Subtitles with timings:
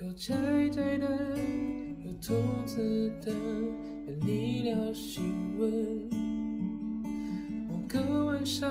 [0.00, 0.34] 有窄
[0.70, 1.06] 窄的，
[2.04, 2.34] 有兔
[2.66, 6.10] 子的，有你聊新闻。
[7.68, 8.68] 某个晚上，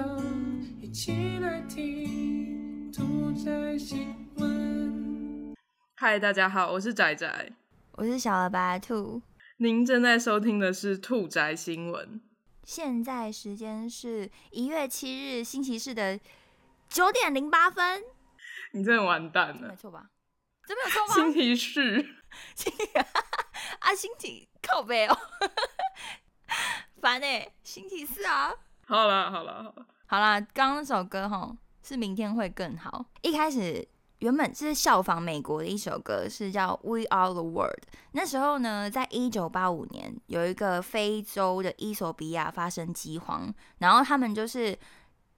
[0.81, 5.55] 一起来听兔仔新闻。
[5.95, 7.53] 嗨，大家好，我是仔仔。
[7.93, 9.21] 我是小鹅白兔，
[9.57, 12.19] 您正在收听的是兔宅新闻。
[12.65, 16.19] 现在时间是一月七日星期四的
[16.89, 18.01] 九点零八分，
[18.73, 20.09] 你真的完蛋了，没错吧？
[20.65, 21.13] 这没有错吗？
[21.15, 21.95] 星期四，
[22.55, 22.83] 星期
[23.79, 25.17] 啊，星期靠背哦，
[27.01, 28.53] 烦哎、星期四啊。
[28.85, 29.73] 好啦好啦
[30.07, 33.05] 好啦，刚刚那首歌哈是明天会更好。
[33.21, 33.87] 一开始
[34.19, 37.81] 原本是效仿美国的一首歌，是叫《We Are the World》。
[38.13, 44.77] 那时候呢，在一九八五年，有一个非洲的伊索比亚发生饥荒，然后他们就是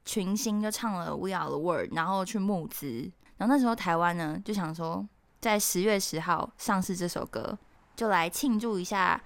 [0.03, 3.11] 群星就唱了《We Are the World》，然后去募资。
[3.37, 5.07] 然后那时候台湾呢就想说，
[5.45, 7.55] 在十月十号上市这首歌，
[7.95, 9.21] 就来庆祝一下，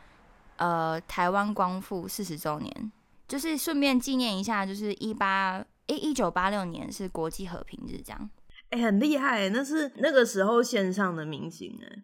[0.57, 2.91] 呃，台湾光复四十周年。
[3.25, 8.29] 就是顺便纪念一下，就是一八诶一九八六年是国际和平日，这样
[8.71, 12.03] 哎、很厉害耶，那是那个时候线上的明星哎。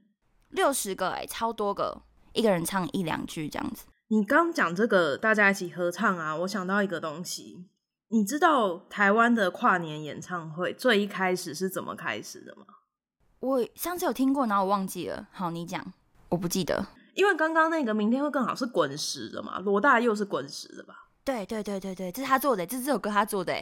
[0.51, 2.01] 六十个诶，超多个，
[2.31, 3.83] 一个人唱一两句这样子。
[4.07, 7.67] 你刚讲这个大家一起合唱啊，我想到一个东西，
[8.07, 12.65] 你知道台湾的跨年演唱会最一开始是怎么开始的吗？
[13.45, 15.27] 我上次有听过，然后我忘记了。
[15.31, 15.93] 好，你讲，
[16.29, 16.83] 我不记得。
[17.13, 21.09] 因为刚刚那个明天会更好是滚石的嘛，罗大佑是滚石的吧？
[21.23, 23.53] 对对对对对，这是他做的，这是这首歌他做的。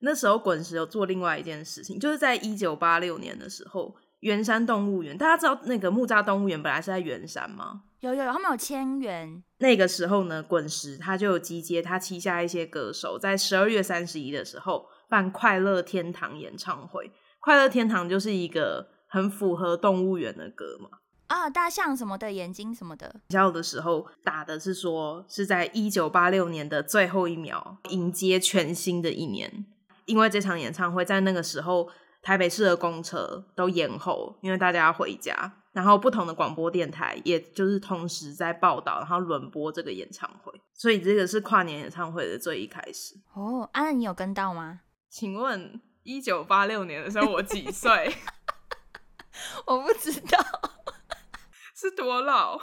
[0.00, 7.82] 那时候滚石有做另外一件事情，就是在一九八六年的时候，圆山动物园，大家知道那个木栅动物园本来是在圆山吗？
[8.00, 17.12] 有有有，他们有签约，那个时候呢，滚石他就有集结他旗下一些歌手，在十二月三十一的时候办快乐天堂演唱会。
[17.40, 20.88] 快乐天堂就是一个很符合动物园的歌嘛。
[21.26, 23.20] 啊，大象什么的，眼睛什么的。
[23.28, 29.66] 交的时候打的是说是在一九八六年的最后一秒迎接全新的一年，
[30.06, 31.86] 因为这场演唱会在那个时候
[32.22, 43.14] 台北市的公车都延后，因为大家要回家，然后不同的广播电台也就是同时在报道，然后轮播这个演唱会，所以这个是跨年演唱会的最一开始。
[43.34, 44.80] 哦，啊，那你有跟到吗？
[45.10, 48.14] 请问一九八六年的时候我几岁？
[49.66, 50.38] 我不知道，
[51.74, 52.58] 是多老？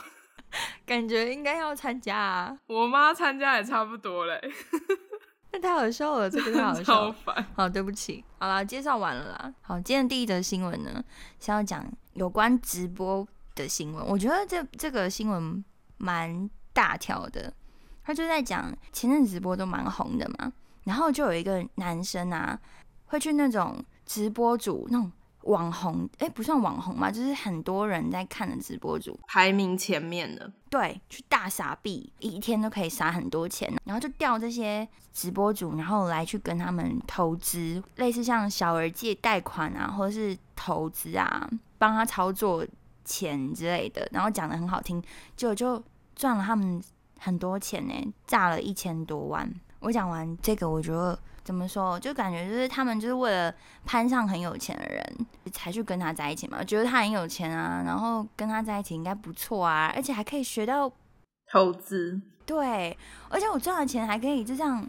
[0.86, 2.58] 感觉应该要参加啊。
[2.68, 4.40] 我妈参加也差不多嘞，
[5.52, 7.12] 那太好笑了，这个太好笑超了。
[7.12, 7.46] 烦。
[7.56, 9.54] 好，对不起，好啦，介绍完了啦。
[9.62, 11.04] 好，今天第一则新闻呢
[11.40, 14.06] 是要讲有关直播的新闻。
[14.06, 15.64] 我觉得这这个新闻
[15.98, 17.52] 蛮大条的，
[18.04, 20.54] 他就在讲前阵直播都蛮红的嘛，
[20.84, 22.58] 然后就有一个男生啊，
[23.08, 25.12] 会去那种直播主那种
[25.46, 42.66] 网红，哎，不算网红嘛，就是很多人在看的直播主，排名前面的，对，去大傻币，一天都可以撒很多钱，然后就调这些直播主，然后来去跟他们投资，类似像小额借贷款啊，或者是投资啊，帮他操作
[43.04, 45.02] 钱之类的，然后讲的很好听，
[45.36, 45.82] 结果就
[46.16, 46.82] 赚了他们
[47.20, 49.48] 很多钱呢，炸了一千多万。
[49.82, 53.54] 我讲完这个，我觉得怎么说，就感觉就是他们就是为了
[53.86, 60.92] 攀上很有钱的人才去跟他在一起嘛，觉得他很有钱啊，然后跟他在一起应该不错啊，而且还可以学到
[61.52, 62.20] 投资。
[62.48, 62.98] 对，
[63.30, 64.88] 而且我赚的钱还可以就这样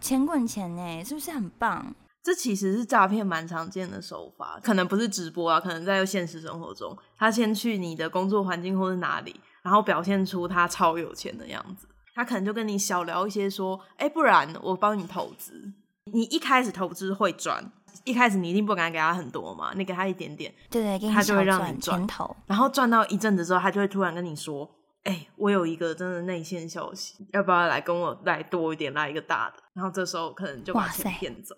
[0.00, 1.92] 钱滚钱呢，是不是很棒？
[2.22, 15.72] 这其实是诈骗蛮常见的手法，可能不是直播啊，可能在现实生活中，他先去你的工作环境或是哪里，然后表现出他超有钱的样子，他可能就跟你小聊一些说，哎，不然我帮你投资，
[16.12, 17.72] 你一开始投资会赚，
[18.04, 22.36] 一开始你一定不敢给他很多嘛，你给他一点点，对对，他就会让你赚头。
[22.46, 24.68] 然后赚到一阵子之后，他就会突然跟你说，
[25.02, 29.62] 哎，我有一个真的内线消息，要不要来跟我来多一点，来一个大的？
[29.74, 31.54] 然后这时候可能就把钱骗走。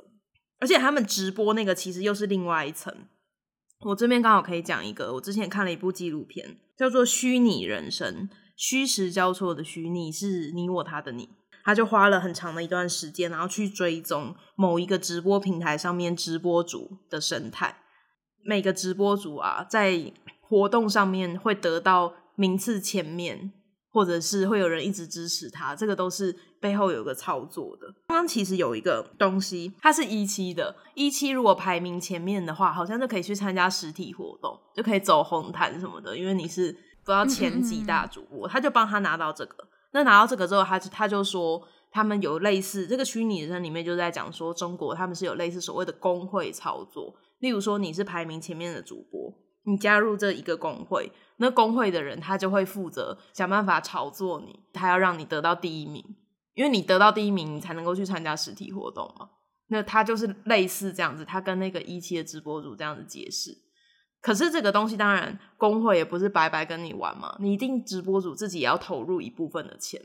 [0.60, 2.92] 而且他们直播那个其实又是另外一层。
[3.80, 11.28] 我这边刚好可以讲一个，我之前看了一部纪录片，叫做《虚拟人生》，虚实交错的虚拟是你我他的你。
[11.68, 17.76] 他就花了很长的一段时间，然后去追踪某一个直播平台上面直播主的生态。
[18.42, 20.10] 每个直播主啊，在
[20.40, 23.52] 活动上面会得到名次前面，
[23.92, 27.86] 或者是会有人一直支持他，这个都是背后有个操作的。
[28.06, 36.72] 刚刚其实有一个东西，它是一期的，一期如果排名前面的话，好像就可以去参加实体活动，就可以走红毯什么的，因为你是
[37.04, 39.67] 不知道前几大主播，他就帮他拿到这个。
[39.92, 41.66] 那拿到这个之后，他他就说。
[41.90, 49.32] 他们有类似这个虚拟人生里面就在讲说，中国他们是有类似所谓的工会操作，例如说你是排名前面的主播，
[49.64, 56.04] 你加入这一个工会，那工会的人他就会负责想办法炒作你，他要让你得到第一名，
[56.52, 59.30] 因为你得到第一名，你才能够去参加实体活动嘛。
[59.68, 63.56] 那他就是类似这样子，他跟那个一期的直播主这样子解释。
[64.20, 70.00] 可是这个东西当然工会也不是白白跟你玩嘛，你一定直播主自己也要投入一部分的钱，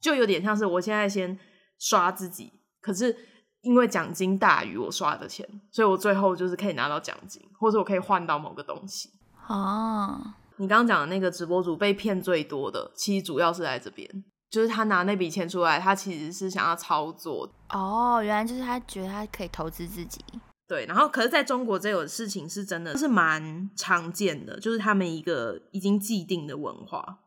[0.00, 1.38] 就有点像是我现在先
[1.78, 3.16] 刷自己，可是
[3.60, 9.10] 因为奖金大于我刷的钱，所以我最后就是可以拿到奖金，或者我可以换到某个东西。
[9.48, 10.20] 哦，
[10.56, 14.08] 你刚刚讲的那个直播主被骗最多的，其实主要是在这边，
[14.50, 20.24] 就是他拿那笔钱出来，他其实是想要操作哦，原来就是他觉得他可以投资自己。
[20.72, 27.18] 对，然后可是在中国这个事情是真的是蛮常见的，就是他们一个已经既定的文化，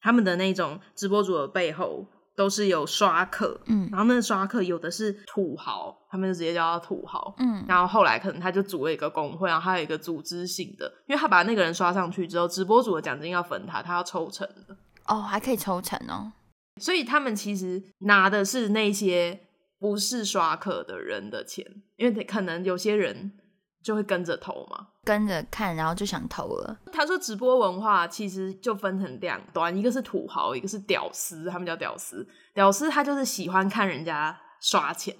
[0.00, 14.74] 他们的那种直播主的背后都是有刷客，嗯然后那刷客有的是土豪，他们就直接叫他土豪，嗯，然后后来可能他就组了一个工会，然后还有一个组织性的，因为他把那个人刷上去之后，直播主的奖金要分他，他要抽成的，
[15.08, 16.32] 哦，还可以抽成哦。
[16.80, 19.38] 所以他们其实拿的是那些
[19.82, 23.32] 不是刷客的人的钱，因为可能有些人
[23.82, 24.86] 就会跟着投嘛。
[25.02, 26.78] 跟着看，然后就想投了。
[26.92, 32.24] 他说直播文化其实就分成两端，一个是土豪，一个是屌丝，他们叫屌丝。
[32.54, 35.12] 屌丝他就是喜欢看人家刷钱，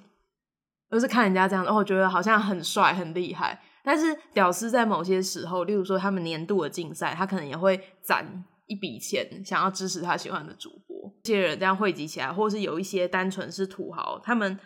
[0.88, 3.60] 就是看人家这样，哦，觉得好像很帅很厉害。
[3.82, 11.12] 但是屌丝在某些时候，例如说他们年度的竞赛，他可能也会攒一笔钱，想要支持他喜欢的主播。
[11.24, 14.58] 这些人这样汇集起来，或是有一些单纯是土豪，他们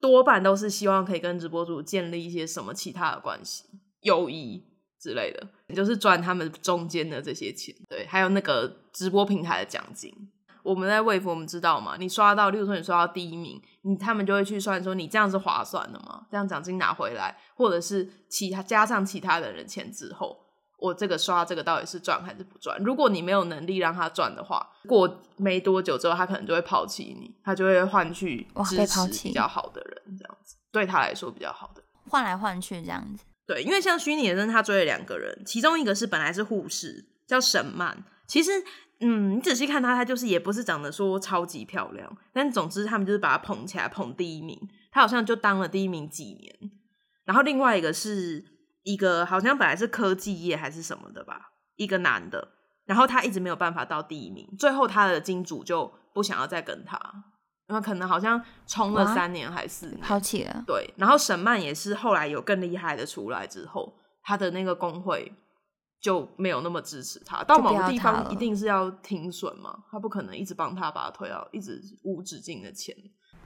[0.00, 3.64] 多半都是希望可以跟直播主建立一些什么其他的关系、
[4.00, 4.64] 友谊
[5.00, 7.74] 之类的，就是赚他们中间的这些钱。
[7.88, 10.12] 对，还有那个直播平台的奖金。
[10.62, 11.96] 我们在微博，我们知道嘛？
[11.98, 16.26] 你刷到，例如说你刷到第一名，你他们就会去算说你这样是划算的吗？
[16.30, 20.43] 这样奖金拿回来，或者是其他加上其他的人钱之后，
[20.84, 22.78] 我这个刷这个到底是赚还是不赚？
[22.82, 31.82] 如果你没有能力让他赚的话，过没多久之后，他可能就会抛弃你，他就会换去哇支持比较好的人，这样子对他来说比较好的。
[32.10, 33.24] 换来换去这样子。
[33.46, 38.04] 对，因为像虚拟人生，他追了两个人，其中一个是本来是护士，叫沈曼。
[38.26, 38.52] 其实，
[39.00, 44.58] 嗯，你仔细看她，她就是也不是长得说超级漂亮，但总之他们就是把她捧起来，捧第一名。
[44.90, 46.70] 她好像就当了第一名几年。
[47.24, 48.44] 然后另外一个是
[48.84, 52.46] 一个好像本来是科技业还是什么的吧，一个男的，
[52.84, 56.96] 然后他一直没有办法到第一名，最后他的金主就不想要再跟他，
[57.68, 65.32] 因为可能好像冲了三年还是四年，抛弃了，对，然后沈曼也是后来有更厉害的出来之后，他的那个工会
[66.00, 72.94] 就没有那么支持他，到某个地方一定是要停损嘛，他不可能一直帮他把他推到一直无止境的钱。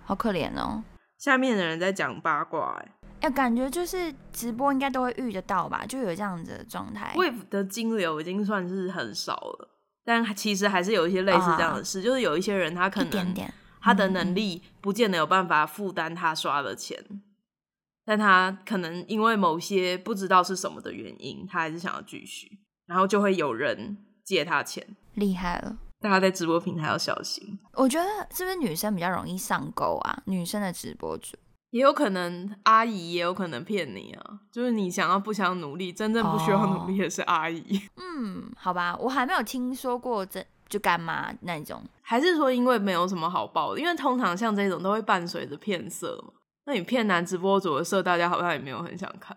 [0.05, 0.83] 好可怜哦。
[1.19, 7.13] 下面的人在讲八卦、欸，哎、感觉就是直播应该都会遇得到吧，就有这样子的状态。
[7.17, 9.69] Wave 的金流已经算是很少了，
[10.05, 17.05] 但其实还是有一些类似这样的事，就是有一些人他可能点点，他的嗯能力不见得有办法负担他刷的钱，
[18.05, 24.87] 但他可能因为某些不知道是什么的原因，他还是想要继续，然后就会有人借他钱。
[25.15, 25.77] 厉害了。
[26.01, 30.23] 大家在直播平台要小心，我觉得是不是女生比较容易上钩啊？
[30.27, 31.37] 女生的直播主
[31.71, 37.63] 也有可能阿姨也有可能骗你啊，就是你想要不想努力，真正不需要努力的是阿姨，
[37.97, 41.83] 嗯，好吧，我还没有听说过这就干妈那种。
[42.03, 43.81] 还是说因为没有什么好报的？
[43.81, 46.33] 因为通常像这种都会伴随着骗色嘛，
[46.65, 49.37] 那你骗男直播主的色，大家好像也没有很想看，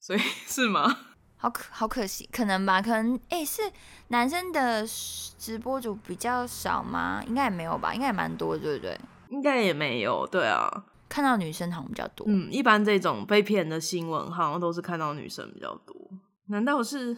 [0.00, 0.98] 所以 是吗？
[1.36, 3.60] 好可好可惜，可能吧，可能诶、是
[4.08, 7.20] 男生的直播主比较少吗？
[7.26, 8.96] 应该也没有吧，应该也蛮多，对不对？
[9.30, 15.94] 应该也没有，对啊，看到女生好像比较多，嗯，一般这种被骗的新闻，好像都是看到女生比较多。
[16.46, 17.14] 难道是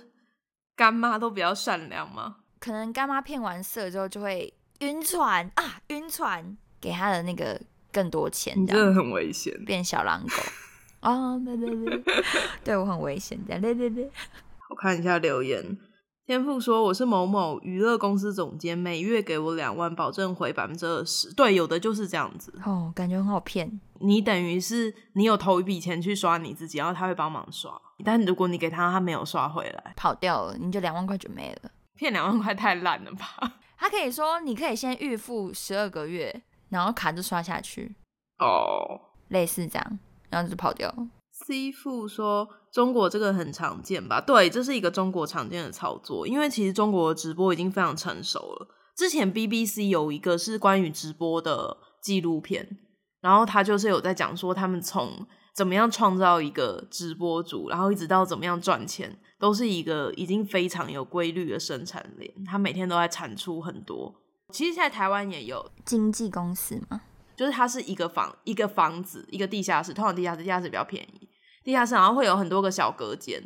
[0.74, 2.38] 干妈都比较善良吗？
[2.58, 7.60] 可能干妈骗完色之后就会晕船啊，晕船，给他的那个
[7.92, 9.54] 更多钱，这样你真的很危险。
[9.64, 10.42] 变小狼狗。
[11.08, 12.04] 哦，对对对，
[12.64, 14.10] 对 我很危险，这样对对对。
[14.70, 15.62] 我看一下留言，
[16.26, 21.30] 天赋说我是某某娱乐公司总监，每月给我两万，保证回百分之二十。
[21.34, 22.58] 对，有的就是这样子。
[22.64, 23.78] 哦，感觉很好骗。
[24.00, 27.78] 你等于是你有投一笔钱去刷你自己，然后他会帮忙刷。
[28.02, 31.70] 但如果你给他，他没有刷回来，跑掉了，你就两万块就没了。
[31.94, 33.58] 骗两万块太烂了吧？
[33.76, 37.94] 他可以说，你可以先预付十二个月，然后卡就刷下去，
[38.38, 39.98] 哦、类似这样，
[40.30, 41.06] 然后就跑掉了。
[41.46, 44.20] C 父说：“中国这个很常见吧？
[44.20, 48.68] 对，这是一个中国常见的操作，因为其实中国的直播已经非常成熟了。
[48.96, 52.78] 之前 BBC 有一个是关于直播的纪录片，
[53.20, 64.14] 然后他就是有在讲说他们从怎么样创造一个直播主，然后一直到怎么样赚钱，都是一个已经非常有规律的生产链，他每天都在产出很多。
[64.52, 67.02] 其实现在台湾也有，经纪公司嘛？
[67.36, 71.28] 就是它是一个房一个房子一个地下室，通常地下室地下室比较便宜，
[71.64, 73.42] 地下室然后会有很多个小隔间，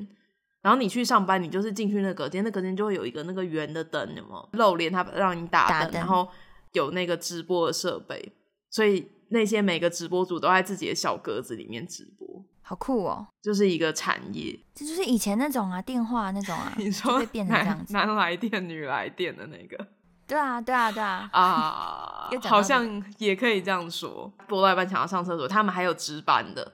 [0.61, 4.93] 然后你去上班，你就是进去那个隔间，那隔间就会有一个那个圆的灯，有没有露脸？
[4.93, 6.29] 它让你打灯，然后
[6.73, 8.33] 有那个直播的设备，
[8.69, 13.29] 所以那些每个直播主都在自己的小格子里面直播，好酷哦！
[13.41, 14.59] 就是一个产业。
[14.75, 17.93] 这就是以前那种啊，电话那种啊， 你说会变成这样男子。
[17.93, 19.87] 男来电、女来电的那个
[20.27, 21.31] 对啊，对啊，对啊。
[21.33, 24.31] 啊 好像也可以这样说。
[24.47, 26.73] 播到一半想要上厕所，他们还有值班的，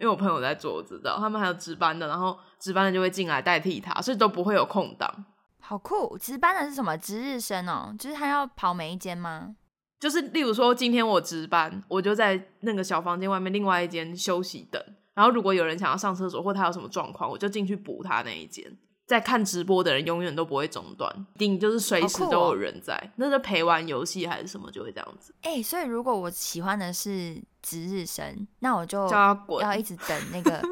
[0.00, 5.26] 因为我朋友在做，我知道他们还有值班的，然后值班的就会进来代替他，所以都不会有空档。
[5.60, 6.16] 好酷！
[6.18, 6.96] 值班的是什么？
[6.96, 9.54] 值日生哦，就是他要跑每一间吗？
[10.00, 14.82] 就是例如说，今天我值班，我就在那个小房间外面另外一间休息等，
[15.14, 18.64] 然后如果有人想要上厕所或他有什么状况，我就进去补他那一间。
[19.06, 23.12] 在看直播的人永远都不会中断，一定就是随时都有人在。
[23.16, 29.08] 那是陪玩游戏还是什么，就会这样子哎、所以如果我喜欢的是值日生，那我就。
[29.08, 30.62] 要一直等那个，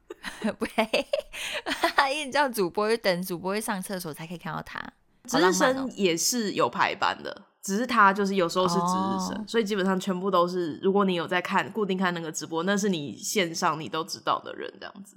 [0.58, 1.06] 不对，
[2.14, 4.80] 一直叫主播，就等主播会上厕所才可以看到他。
[5.24, 15.16] 值日生也是有排班的，只是他就是有时候是值日生，哦所以基本上全部都是，如果你有在看固定看那个直播，那是你线上你都知道的人这样子。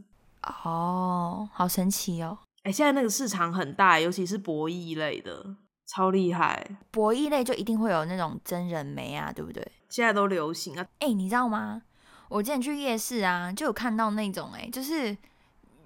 [0.64, 2.38] 哦，好神奇哦！
[2.64, 5.56] 哎、现在那个市场很大，尤其是博弈类的，
[5.94, 9.70] 超厉害，博弈类就一定会有那种真人媒啊，对不对？
[9.90, 10.88] 现在都流行啊。
[11.00, 11.82] 哎、你知道吗？
[12.30, 15.18] 我之前去夜市啊，就有看到那种哎、就是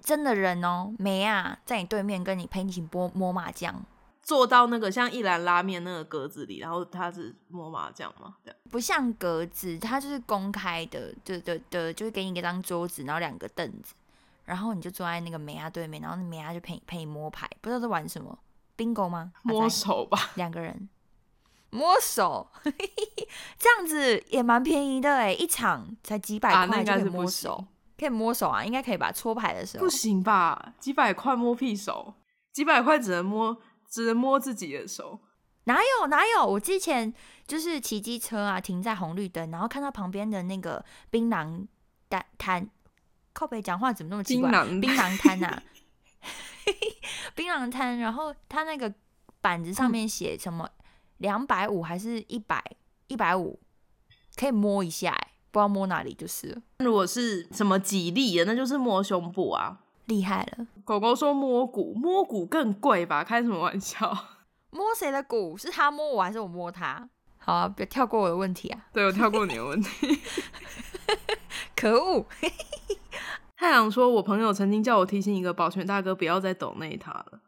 [0.00, 3.84] 真的人哦，媒啊，在你对面跟你陪你一起摸摸麻将，
[4.22, 13.92] 坐到那个像一兰拉面那个格子里，然后他是摸麻将嘛，这样不像格子，它就是公开的，对对对，就是给你一张桌子，然后两个凳子，
[14.44, 18.38] 然后你就坐在那个梅亚对面，然后那梅亚就陪你陪你摸牌，不知道在玩什么
[18.76, 19.32] ，bingo 吗？
[19.42, 20.30] 摸手吧。
[20.36, 20.88] 两个人
[21.70, 22.48] 摸手，
[23.58, 27.68] 这样子也蛮便宜的哎，一场才几百块就可以摸手，行
[27.98, 29.10] 可以摸手啊，应该可以吧？
[29.12, 30.74] 搓牌的时候不行吧？
[30.78, 32.14] 几百块摸屁手，
[32.52, 33.56] 几百块只能摸，
[33.88, 35.20] 只能摸自己的手。
[35.64, 36.46] 哪有哪有？
[36.46, 37.12] 我之前
[37.46, 41.66] 就是骑机车啊，停在红绿灯，然后看到旁边的那个槟榔
[42.08, 42.70] 摊摊，
[43.32, 44.50] 靠北讲话怎么那么奇怪？
[44.50, 45.62] 槟榔槟榔摊啊，
[47.36, 48.92] 槟榔摊，然后它那个
[49.40, 50.68] 板子上面写什么
[51.18, 52.60] 两百五还是一百
[53.06, 53.60] 一百五，
[54.34, 59.82] 可以摸一下、欸，不知道摸哪里就是了如果是什么吉利的，那就是摸胸部啊。
[60.06, 60.66] 厉害了。
[60.84, 63.22] 狗狗说摸骨，摸骨更贵吧？
[63.22, 64.16] 开什么玩笑？
[64.70, 65.56] 摸谁的骨？
[65.58, 67.08] 是他摸我还是我摸他？
[67.38, 68.86] 好啊，别跳过我的问题啊！
[68.92, 70.20] 对我跳过你的问题。
[71.76, 72.26] 可恶！
[73.66, 77.40] 太阳说，我朋友曾经叫我提醒一个保全大哥不要再抖内他了。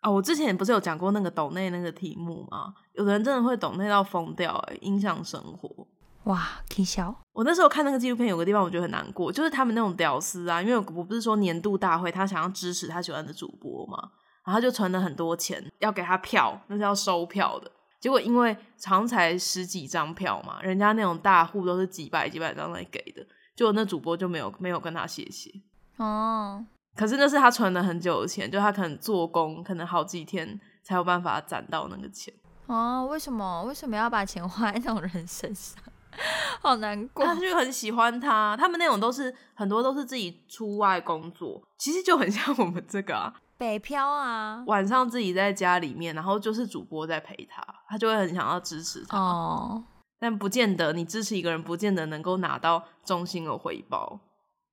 [0.00, 2.72] 啊、我之前不是有讲过那个抖内那个题目吗？
[2.92, 5.88] 有的人真的会抖内到疯掉、欸，影响生活。
[6.26, 7.12] 哇，可以笑。
[7.32, 13.98] 我那时候看那个纪录片，有个地方我觉得很难过，就是他们那种屌丝啊，因为我不是说年度大会，他想要支持他喜欢的主播嘛，
[14.44, 17.68] 然后他就存了很多钱要给他票，那是要收票的。
[17.98, 23.26] 结果因为好像才十几张票嘛，人家那种大户都是几百几百张来给的，
[23.58, 25.50] 结果那主播就没有没有跟他谢谢。
[25.96, 32.32] 哦，可是那是他存了很久的钱，就他可能做工，可能好几天才有办法攒到那个钱。
[32.66, 35.76] 哦，为什么为什么要把钱花在那种人身上？
[36.62, 37.24] 好难过。
[37.24, 44.62] 他就很喜欢他，他们那种都是很多都是自己出外工作，其实就很像我们这个啊，北漂啊。
[44.68, 49.82] 晚上自己在家里面，然后就是主播在陪他，他就会很想要支持他，哦，
[50.18, 54.20] 但不见得你支持一个人，不见得能够拿到衷心的回报。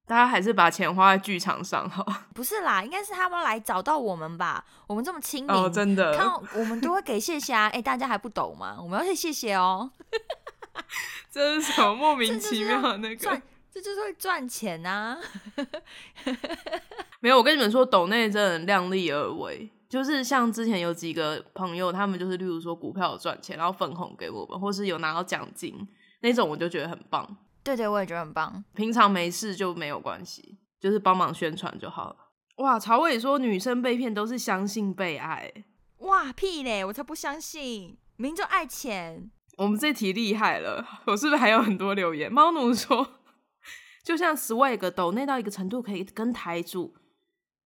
[0.07, 2.05] 大家还是把钱花在剧场上好。
[2.35, 4.63] 不是啦，应该是他们来找到我们吧？
[4.85, 7.67] 我们这么亲民，哦，真的，看我们都会给谢谢啊！
[7.69, 8.77] 哎、大家还不懂吗？
[8.79, 9.89] 我们要谢谢哦，
[11.31, 13.41] 这是什么莫名其妙的那赚个？
[13.73, 15.17] 这就是会赚钱啊！
[17.19, 19.69] 没有，我跟你们说，抖内真的量力而为。
[19.95, 25.73] 就是像之前有几个朋友，他们就是例如说股票有赚钱，然后分红给我们，或是有拿到奖金
[26.19, 27.37] 那种，我就觉得很棒。
[27.63, 28.61] 对对，我也觉得很棒。
[28.73, 32.17] 平常没事就没有关系，就是帮忙宣传就好了。
[32.57, 35.49] 哇，曹伟说女生被骗都是相信被爱，
[35.99, 36.83] 哇屁嘞！
[36.83, 39.31] 我才不相信，明就爱钱。
[39.57, 42.29] 我们这题厉害了， 我是不是还有很多留言？
[42.29, 43.21] 猫奴说，
[44.03, 46.95] 就像 Swag 抖内到一个程度，可以跟台主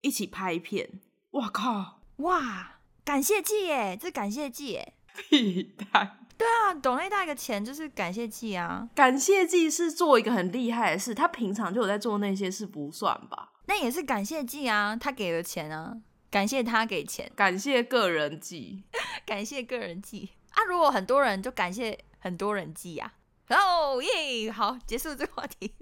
[0.01, 1.01] 一起拍片。
[1.31, 4.93] 哇靠，哇，感谢祭耶，这感谢祭耶。
[5.29, 6.17] 屁蛋！
[6.37, 8.87] 啊，抖那大一个钱就是感谢祭啊。
[8.95, 13.51] 感谢祭是做一个很厉害的事，他平常就有在做那些事，不算吧？
[13.67, 15.97] 那也是感谢祭啊，他给了钱啊，
[16.29, 18.83] 感谢他给钱，感谢个人祭，
[19.25, 20.63] 感谢个人祭啊。
[20.63, 23.13] 如果很多人就感谢很多人祭啊。
[23.49, 25.73] 哦耶，好，结束这个话题，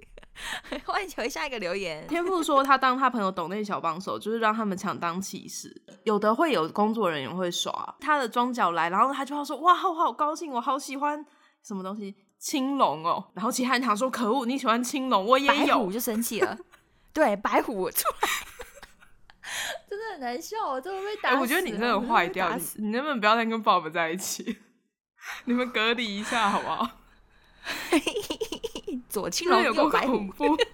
[0.86, 2.06] 欢迎回下一个留言。
[2.08, 5.82] 天赋说他当他朋友懂那些小帮手，就是让他们抢当骑士。
[6.04, 11.26] 有的会有工作人员会耍他的装脚来，然后他就要说哇，我好高兴，我好喜欢
[11.64, 13.32] 什么东西青龙哦。
[13.34, 16.58] 然后其他人想说可恶，你喜欢青龙，我也有，白虎就生气了。
[17.12, 18.30] 对，白虎出来，
[19.90, 24.60] 真的很难笑，我真的被打我觉得你真的坏掉，你你能不能不要再跟 Bob 在一起？
[25.46, 26.90] 你们隔离一下好不好？
[29.10, 30.30] 左青龙有白虎恐。
[30.30, 30.58] 怖。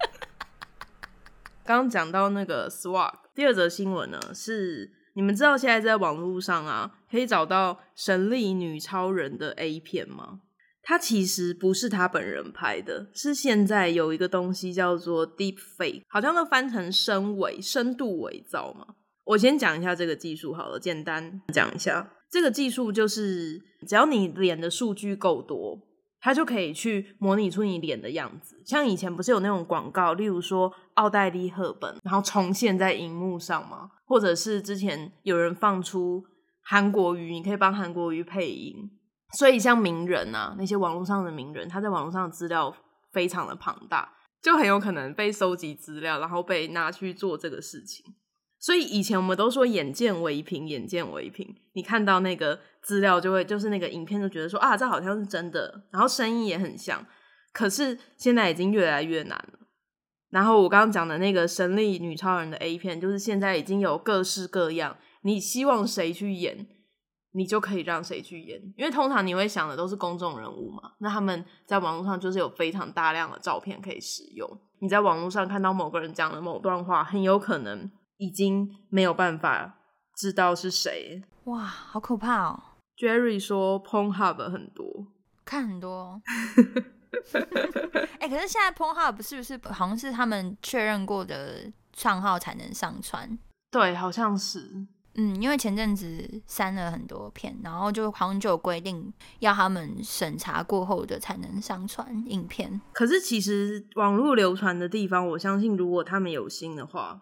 [1.66, 10.42] 刚刚讲到那个 Swag，第二则新闻呢是，你们知道现在在网络上啊，可以找到神力女超人的 A 片吗？
[10.86, 18.86] 它其实不是他本人拍的，是现在有一个东西叫做 Deep Fake，好像都翻成深伪、深度伪造嘛。
[19.24, 22.12] 我先讲一下这个技术好了，简单讲一下。
[22.30, 25.80] 这个技术就是，只要你脸的数据够多，
[26.24, 28.63] 它就可以去模拟出你脸的样子。
[28.65, 33.89] 像以前不是有那种广告，例如说奥黛丽·赫本，然后重现在荧幕上吗？
[34.06, 36.24] 或者是之前有人放出
[36.63, 38.89] 韩国语，你可以帮韩国语配音。
[39.34, 42.74] 所以像名人啊，那些网络上的名人，他在网络上的资料
[43.12, 48.06] 非常的庞大，就很有可能被收集资料，然后被拿去做这个事情。
[48.63, 51.53] 所以以前我们都说眼见为凭，眼见为凭。
[51.74, 57.05] 你看到那个资料，就会就是那个影片，就觉得说啊，这好像是真的，然后声音也很像。
[57.51, 59.60] 可是现在已经越来越难了。
[60.29, 66.65] 然后我刚刚讲的那个神力女超人的 A 片，就是现在已经有各式各样，你希望谁去演，
[67.34, 68.62] 你就可以让谁去演。
[68.77, 74.50] 因为通常你会想的都是公众人物嘛，那他们在网络上就是有非常大量的照片可以使用。
[74.79, 77.91] 你在网络上看到某个人讲的某段话，很有可能
[78.24, 79.80] 已经没有办法
[80.15, 81.22] 知道是谁。
[81.46, 82.63] 哇，好可怕哦
[82.98, 85.08] ！Jerry 说 Pornhub 很多，
[85.43, 86.21] 看很多。
[88.19, 93.38] 哎、可是现在 Pornhub 是不是好像是他们确认过的账号才能上传？
[93.69, 94.88] 对，好像是。
[95.15, 102.82] 嗯，因为前阵子删了很多片，然后就好像就有规定要他们审查过后的才能上传影片。
[102.93, 107.21] 可是其实网络流传的地方，我相信如果他们有心的话，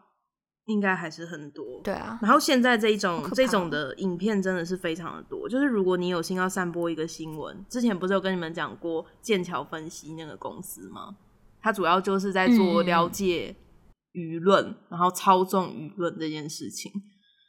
[0.71, 1.81] 应该还是很多。
[1.84, 11.15] 对啊，然后现在这一种这种的影片真的是非常的多，就是如果你有心要散播一个新闻，之前不是有跟你们讲过剑桥分析那个公司吗？
[11.62, 13.55] 它主要就是在做嗯了解
[14.13, 16.91] 舆论，然后操纵舆论这件事情。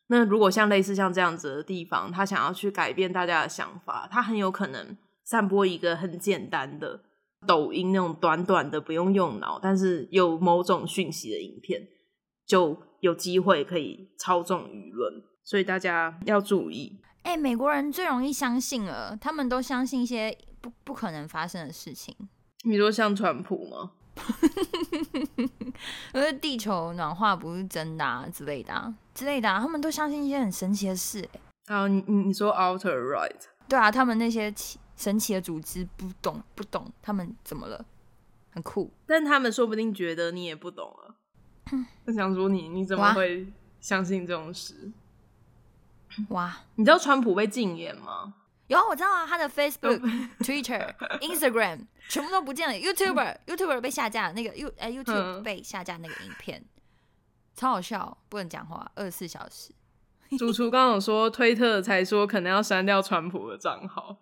[0.08, 7.00] 那如果像类似像这样子的地方，他想要去改变大家的想法，他很有可能散播一个很简单的
[7.46, 11.80] 抖音那种短短的不用用脑，但是有某种讯息的影片，
[12.46, 17.00] 就有机会可以操纵舆论，所以大家要注意。
[17.22, 22.16] 哎、美国人最容易相信了，他们都相信一些不不可能发生的事情，
[22.64, 23.92] 你说像川普吗？
[26.12, 37.84] 因为地球暖化不是真的啊之类的啊之类的啊，他们都相信一些很神奇的事、哎啊，你你你说 outer right，对啊，他们那些奇神奇的组织不懂不懂，他们怎么了？
[38.50, 38.92] 很酷。
[39.06, 41.16] 但他们说不定觉得你也不懂啊。
[42.06, 43.46] 我想说你你怎么哇会
[43.80, 44.90] 相信这种事？
[46.28, 48.34] 哇， 你知道川普被禁言吗？
[48.68, 50.00] 有啊，我知道啊，他的 Facebook、
[50.38, 56.64] Twitter、 Instagram 全部都不见了，YouTuber、 YouTuber 被下架，那个 You 哎 YouTube 嗯被下架那个影片，
[57.54, 59.74] 超好笑，不能讲话，二十四小时。
[60.38, 64.16] 主厨刚刚有说推特才说可能要删掉川普的账号，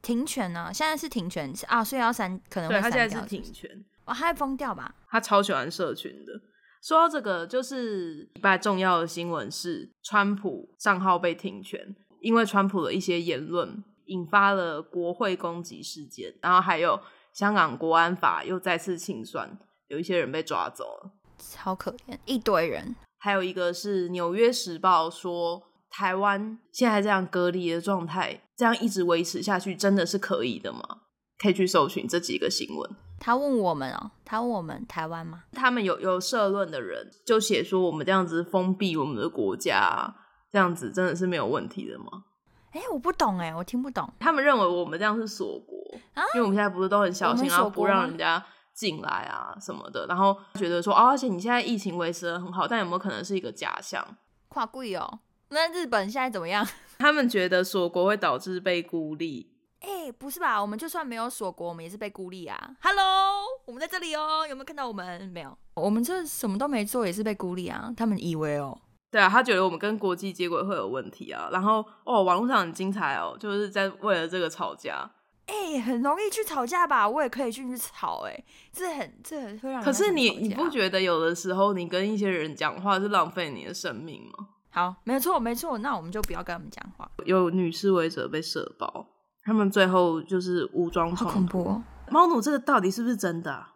[0.00, 3.00] 停权呢、现在是停权啊，所以要删，可能会删掉。
[3.00, 3.84] 现在是停不权。
[4.06, 4.94] 哦，他会封掉吧？
[5.10, 6.40] 他超喜欢社群的。
[6.86, 17.00] 说到这个，就是礼拜重要的新闻是川普账号被停权，因为川普的一些言论引发了国会攻击事件，然后还有
[17.32, 21.10] 香港国安法又再次清算，有一些人被抓走了。
[21.38, 22.94] 超可怜，一堆人。
[23.18, 31.00] 还有一个是《纽约时报》说，台湾现在这样隔离的状态，这样一直维持下去，真的是可以的吗？
[31.36, 32.88] 可以去搜寻这几个新闻。
[33.18, 35.44] 他问我们哦，他问我们台湾吗？
[35.52, 40.14] 他们有有社论的人就写说，我们这样子封闭我们的国家，
[40.52, 42.24] 这样子真的是没有问题的吗？
[42.72, 44.06] 哎、我不懂哎，我听不懂。
[44.18, 45.76] 他们认为我们这样是锁国，
[46.12, 54.06] 啊因为我们现在不是都很小心，然后不让人家进来啊什么的，然后觉得说，哦，而且你现在疫情维持的很好，但有没有可能是一个假象？
[54.48, 56.66] 跨柜哦，那日本现在怎么样？
[56.98, 59.55] 他们觉得锁国会导致被孤立，
[59.86, 60.60] 哎、不是吧？
[60.60, 62.58] 我们就算没有锁国，我们也是被孤立啊。
[62.82, 65.22] Hello，我们在这里哦，有没有看到我们？
[65.28, 67.94] 没有，我们这什么都没做，也是被孤立啊。
[67.96, 68.76] 他们以为哦，
[69.12, 71.48] 对啊，他觉得我们跟国际接轨会有问题啊。
[71.52, 75.08] 然后哦，网络上很精彩哦，就是在为了这个吵架。
[75.46, 77.08] 哎、很容易去吵架吧？
[77.08, 84.48] 我也可以进去吵、哎，这很这很会让可是你你不觉得有的时候你跟一些人讲话是浪费你的生命吗？
[84.70, 84.96] 好？
[85.04, 89.06] 没错没错，那我们就不要跟他们讲话，有女示威者被射爆，
[89.46, 91.62] 他们最后就是武装好冲突。
[91.62, 91.82] 恐怖哦！
[92.10, 93.74] 猫奴这个到底是不是真的、啊？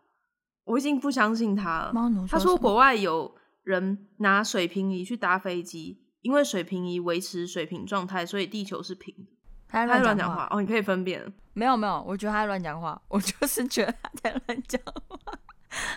[0.65, 1.93] 我已经不相信他了。
[1.93, 9.31] 猫奴他说国外有人拿水平仪去搭飞机，因为水平仪维持水平状态，所以地球是平的。
[9.69, 11.33] 他在乱讲话哦，你可以分辨。
[11.53, 15.19] 没有没有，我觉得他在乱讲话，我就是觉得他在乱讲话，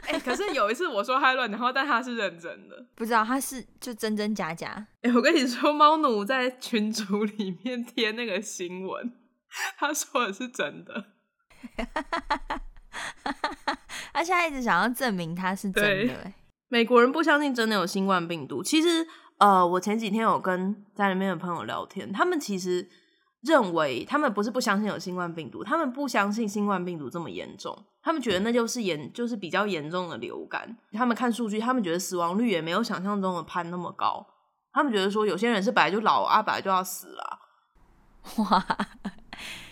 [0.07, 2.86] 哎、可是有一次我说他在乱讲话，但他是认真的。
[2.95, 4.86] 不知道他是就真真假假。
[5.01, 9.12] 哎、我跟你说，猫奴在群组里面贴那个新闻，
[9.77, 11.05] 他说的是真的。
[14.13, 16.33] 他现在一直想要证明他是真的、哎
[16.69, 18.63] 美国人不相信真的有新冠病毒。
[18.63, 22.89] 其实，呃，我前几天有跟家里面的朋友聊天，他们其实
[23.41, 30.75] 认为，他们不是不相信有新冠病毒，他们不相信新冠病毒这么严重，他们觉得那就是严，就是比较严重的流感。
[30.93, 34.25] 他们看数据，他们觉得死亡率也没有想象中的攀那么高。
[34.71, 37.39] 他们觉得说，有些人是本来就老啊，本来就要死了。
[38.37, 38.65] 哇，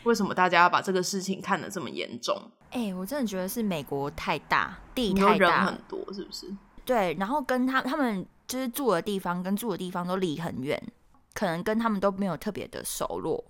[0.04, 2.36] 为什么大家要把这个事情看得这么严重？
[2.72, 6.48] 哎、我真的觉得是美国太大，地太大人很，多，是不是？
[6.86, 10.82] 对，然后跟他他们就是住的地方跟住的地方都离很远，
[11.34, 13.44] 可能跟他们都没有特别的熟络，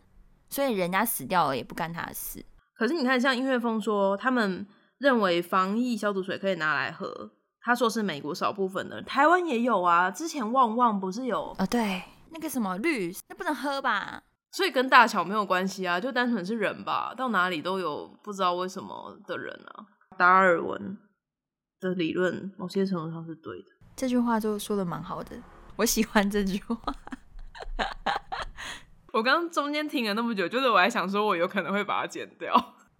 [0.50, 2.44] 所以人家死掉了也不干他的事。
[2.76, 7.32] 可是你看，像音乐风说，他们认为防疫消毒水可以拿来喝。
[7.64, 10.10] 他说是美国少部分的，台湾也有啊。
[10.10, 14.24] 之前旺旺不是有，哦，对，那个什么绿，那不能喝吧？
[14.52, 19.86] 所以跟大小没有关系啊，就单纯是人吧，到哪里都有不知道为什么的人啊。
[20.18, 20.98] 达尔文
[21.80, 23.68] 的理论某些程度上是对的。
[23.96, 25.42] 这句话就说的蛮好的，
[25.78, 26.78] 我喜欢这句话。
[29.14, 32.54] 我刚刚中间听了那么久，就是我还想说，我有可能会把它剪掉。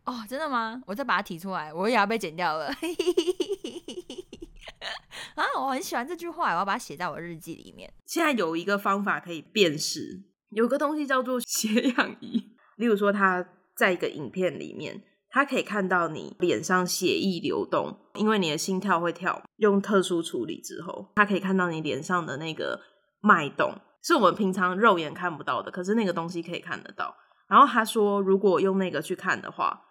[0.06, 0.82] 哦，真的吗？
[0.86, 2.68] 我再把它提出来，我也要被剪掉了。
[5.36, 7.94] 啊，我很喜欢这句话，我要把它写在我日记里面。
[8.06, 12.44] 现在有一个方法可以辨识，有个东西叫做血氧仪。
[12.78, 19.42] 例如说，它在一个影片里面，它可以看到你脸上血液流动，因为你的心跳会跳。
[19.58, 22.80] 用特殊处理之后，它可以看到你脸上的那个
[23.22, 27.16] 脉动，是我们平常肉眼看不到的，可是那个东西可以看得到。
[27.48, 29.82] 然后他说，如果用那个去看的话，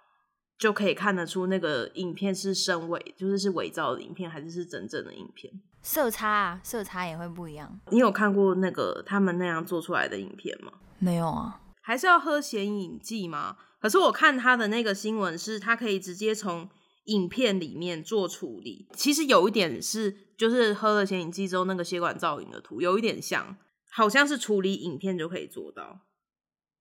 [0.59, 5.53] 就可以看得出那个影片是深伪，就是是伪造的影片，还是是真正的影片。
[5.83, 7.81] 色差啊，色差也会不一样。
[7.91, 10.73] 你有看过那个他们那样做出来的影片吗？
[10.99, 13.57] 没有啊，还是要喝显影剂吗？
[13.81, 16.69] 可是我看他的那个新闻是，他可以直接从
[17.05, 18.87] 影片里面做处理。
[18.93, 23.57] 其实有一点是，就是喝了显影剂之后，那个血管造影的图有一点像，
[23.91, 26.01] 好像是处理影片就可以做到。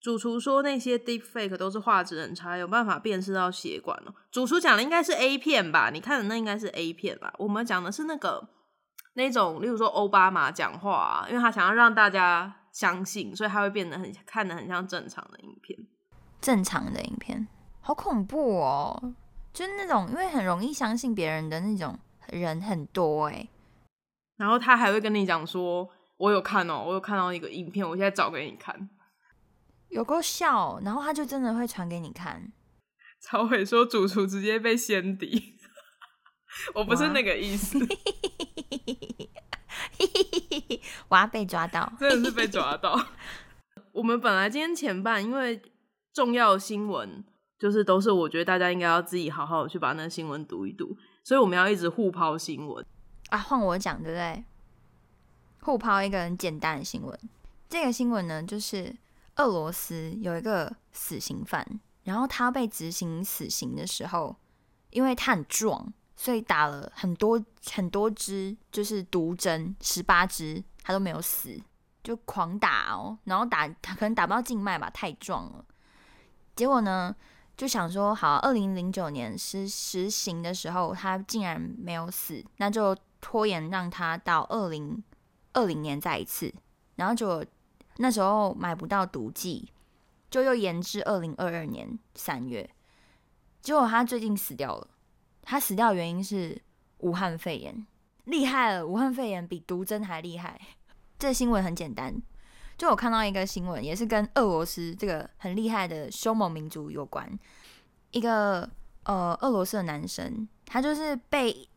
[0.01, 4.13] 主厨说那些 deep fake 都是画质很差，有办法辨识到血管哦。
[4.31, 5.89] 主厨讲的应该是 A 片吧？
[5.89, 7.33] 你看的那应该是 A 片吧？
[7.39, 8.47] 我们讲的是那个
[9.13, 15.77] 那种，例如说奥巴马讲话、啊，因为他想要让大家相信，所以他会变得很看得很像正常的影片。
[16.39, 17.47] 正常的影片，
[17.81, 19.13] 好恐怖哦！
[19.51, 23.49] 就是那种因为很容易相信别人的那种人很多哎、
[24.37, 28.89] 然后他还会跟你讲说：“我有看哦，我有看到一个影片，我现在找给你看。
[29.89, 32.53] 有够笑，然后他就真的会传给你看。”
[33.19, 35.57] 曹伟说：“主厨直接被先敌。”
[36.73, 37.77] 我不是那个意思，
[41.07, 43.07] 我要被抓到， 真的是被抓到。
[43.91, 45.61] 我们本来今天前半因为
[46.13, 47.23] 重要新闻，
[47.57, 52.85] 就是都是我觉得大家应该要自己好好地去把那个新闻读一读，所以我们要一直互抛新闻。
[53.29, 54.43] 啊，换我讲对不对？
[55.61, 57.19] 互抛一个很简单的新闻。
[57.67, 58.95] 这个新闻呢，就是
[59.35, 64.37] 俄罗斯有一个死刑犯，然后他被执行死刑的时候，
[64.89, 71.57] 因为他很壮，所以打了很多很多支，就是毒针，十八支，他都没有死，
[72.03, 75.63] 就狂打哦，然后打可能打不到静脉吧，太壮了。
[76.57, 77.15] 结果呢，
[77.55, 85.01] 就想说，好，二零零九年实实行的时候，他竟然没有死，那就拖延让他到二零
[85.53, 86.53] 二零年再一次，
[86.97, 87.45] 然后就
[87.95, 89.71] 那时候买不到毒剂，
[90.29, 92.69] 就又延至二零二二年三月。
[93.61, 94.85] 结果他最近死掉了，
[95.49, 96.61] 他死掉的原因是
[96.99, 97.87] 武汉肺炎，
[98.25, 100.61] 厉害了，武汉肺炎比毒针还厉害。
[101.17, 102.21] 这新闻很简单，
[102.77, 107.27] 就我看到一个新闻，也是跟俄罗斯这个很厉害的凶猛民族有关。
[108.11, 108.69] 一个
[109.05, 111.67] 呃俄罗斯的男生，他就是被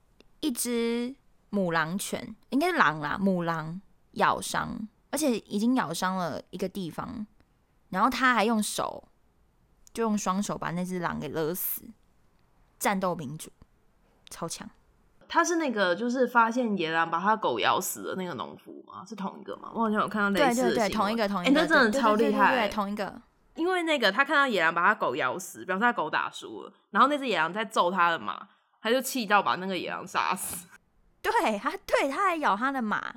[0.40, 1.16] 一只
[1.48, 3.80] 母狼犬，应该是狼啦，母狼
[4.12, 7.26] 咬伤，而且已经咬伤了一个地方，
[7.88, 9.08] 然后他还用手，
[9.94, 11.82] 就用双手把那只狼给勒死，
[12.78, 13.50] 战斗民族，
[14.32, 14.68] 超强。
[15.28, 19.04] 他是那个就是发现野狼把他狗咬死的那个农夫吗？
[19.06, 19.70] 是同一个吗？
[19.72, 23.22] 我好像有看到类似的对对对，同一个同一哎、个，那真的超厉害、对对对对同一个。
[23.54, 28.48] 因为那个他看到野狼把他狗咬死，表示他狗打输了，然后那只野狼在揍他的马，
[28.80, 30.66] 他就气到把那个野狼杀死。
[31.22, 33.14] 对他，对他还咬他的马。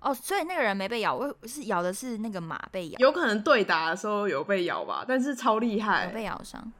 [0.00, 6.72] 哦，所以那个人没被咬，我是咬的是那个马被咬，有可能对打的时候有被咬吧，但是超厉有害，被咬伤，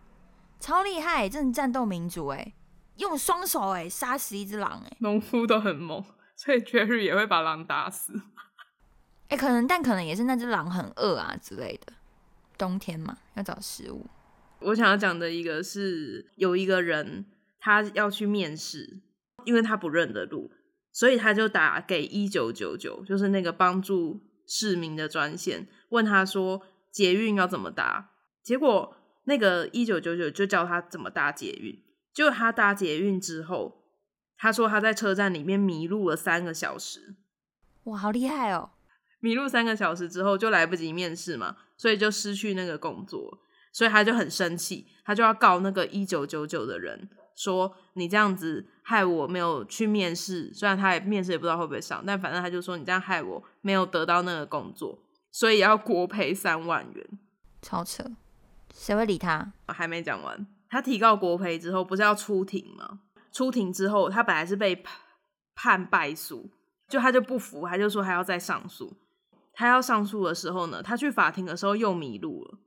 [0.61, 2.53] 超厉害，真的战斗民族哎，
[2.97, 6.05] 用双手哎杀死一只狼哎农夫都很猛，
[6.37, 8.13] 所以 Jerry 也会把狼打死。
[9.29, 11.93] 哎，可能但可能也是那只狼很饿啊之类的，
[12.59, 14.07] 冬天嘛要找食物。
[14.61, 17.27] 我想要讲的一个是，有一个人
[17.59, 19.01] 他要去面试，
[19.45, 20.51] 因为他不认得路，
[20.93, 28.13] 所以他就打给一九九九，就是那个帮助市民的专线，问他说捷运要怎么搭。
[28.43, 31.83] 结果那个一九九九就教他怎么搭捷运。
[32.15, 33.83] 结果他搭捷运之后，
[34.39, 37.17] 他说他在车站里面迷路了三个小时。
[37.85, 38.71] 哇，好厉害哦！
[39.21, 43.41] 迷路三个小时之后就来不及面试嘛，所以就失去那个工作，
[43.73, 57.07] 所以他就很生气，他就要告那个一九九九的人，说你这样子害我没有去面试，虽然他也面试也不知道会不会上，但反正他就说你这样害我没有得到那个工作，所以要国赔三万元。
[57.63, 58.05] 超扯，
[58.75, 59.53] 谁会理他？
[59.69, 62.99] 还没讲完，他提告国赔之后，不是要出庭吗？
[63.31, 64.99] 出庭之后，他本来是被判
[65.55, 66.51] 判败诉，
[66.89, 68.97] 就他就不服，他就说还要再上诉。
[69.53, 72.59] 他要上诉的时候呢，他去法庭的时候又迷路了，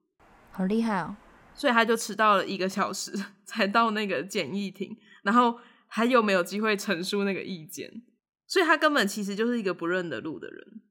[0.51, 1.17] 好厉害哦！
[1.53, 3.11] 所以他就迟到了一个小时
[3.43, 8.03] 才到那个简易庭，然后他又没有机会陈述那个意见，
[8.47, 10.81] 所以他根本其实就是一个不认得路的人。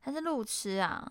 [0.00, 1.10] 他是路痴啊，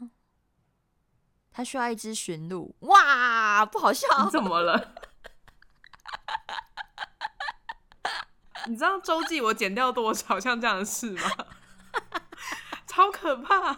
[1.51, 2.77] 他需要一只驯鹿。
[2.79, 4.93] 哇，不好笑，你怎么了？
[8.67, 11.21] 你知道周记我剪掉多少像这样的事吗？
[12.87, 13.73] 超可怕！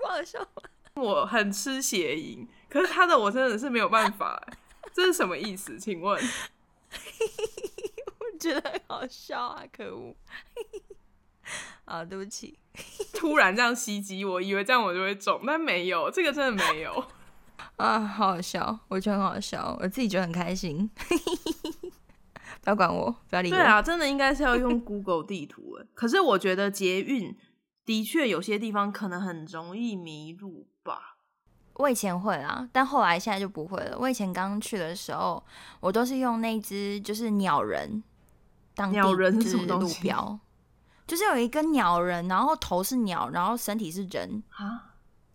[0.00, 0.46] 不好笑。
[0.94, 4.58] 我很吃谐音，可是他的我真的是没有办法欸，
[4.92, 5.78] 这是什么意思？
[5.78, 6.22] 请问？
[8.18, 10.14] 我觉得很好笑啊，可恶！
[11.84, 12.58] 啊，对不起。
[13.12, 17.10] 突然这样袭击我，以为这样我就会中，但没有，这个真的没有。
[17.76, 20.88] 啊，好好笑，我觉得很好笑，我自己觉得很开心。
[22.62, 23.56] 不要管我，不要理我。
[23.56, 25.86] 对啊，真的应该是要用 Google 地图哎。
[25.94, 27.36] 可是我觉得捷运
[27.84, 31.16] 的确有些地方可能很容易迷路吧。
[31.74, 33.98] 我以前会啊，但后来现在就不会了。
[33.98, 35.44] 我以前刚去的时候，
[35.80, 38.02] 我都是用那只就是鸟人
[38.76, 40.38] 当地鸟人是是什么路标，
[41.06, 44.93] 就是有一个鸟人，然后头是鸟，然后身体是人，啊，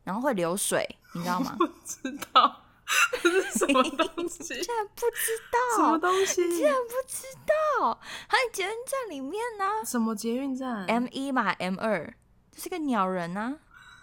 [0.10, 1.54] 然后会流水，你知道吗？
[1.60, 2.63] 不知道
[3.22, 4.43] 这是什么东 西？
[4.43, 6.36] 竟然不知道 什么道，东西？
[6.50, 7.28] 竟然不知
[7.80, 12.12] 道，还有捷运站里面呢、什么捷运站 M 一嘛，M 二，
[12.52, 13.56] 这是个鸟人啊，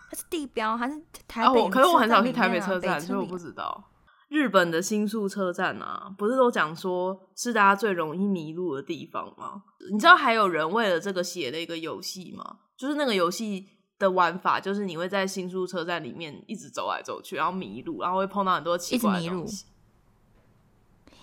[0.08, 3.90] 它是地标，它是台啊，北、我可是我很少去台北车站，所以我不知道。
[4.28, 9.64] 日本的新宿车站啊，不是都讲说是大家最容易迷路的地方吗？
[9.90, 12.58] 你知道还有人为了这个写了一个游戏吗？
[12.76, 13.66] 就是那个游戏
[13.98, 19.66] 的玩法，就是你会在新宿车站里面一直走来走去，然后迷路，然后会碰到很多奇怪的东西。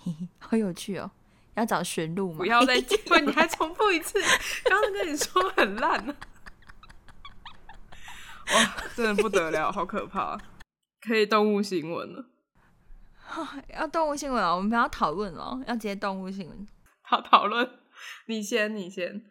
[0.38, 1.10] 好有趣哦，
[1.54, 2.38] 要找寻路吗？
[2.38, 4.20] 不要再结婚，你还重复一次，
[4.68, 6.14] 刚刚跟你说很烂呢、
[8.54, 10.38] 哇，真的不得了，好可怕！
[11.00, 12.26] 可以动物新闻了。
[13.74, 16.66] 要动物新闻哦，我们不要讨论了，要直接动物新闻。
[17.00, 17.68] 好，讨论，
[18.26, 19.24] 你先，你先。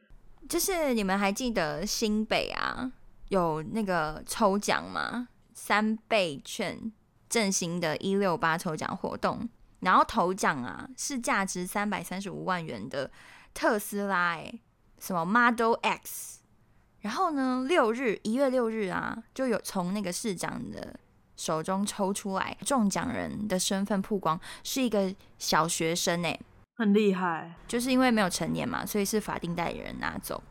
[0.49, 2.91] 就是你们还记得新北啊
[3.33, 5.27] 有那个抽奖吗？
[5.55, 6.91] 三倍券
[7.27, 13.09] 振兴的一六八抽奖活动，然后头奖啊是价值三百三十五万元的
[13.51, 14.61] 特斯拉、欸，
[14.99, 16.41] 什么 Model X。
[16.99, 20.99] 然后呢，六日一月六日啊，就有从那个市长的
[21.35, 26.39] 手中抽出来，中奖人的身份曝光，是一个小学生哎、
[26.75, 30.43] 很厉害就是因为没有成年嘛，所以是法定代理人拿走，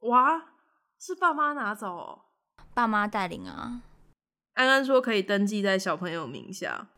[0.00, 0.49] 哇！
[1.00, 2.18] 是爸妈拿走、哦。
[2.74, 3.80] 爸妈带领啊。
[4.52, 6.88] 安安说可以登记在小朋友名下，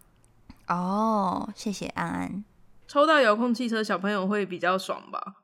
[0.67, 2.45] 哦，谢谢安安。
[2.89, 5.37] 抽到遥控汽车，小朋友会比较爽吧？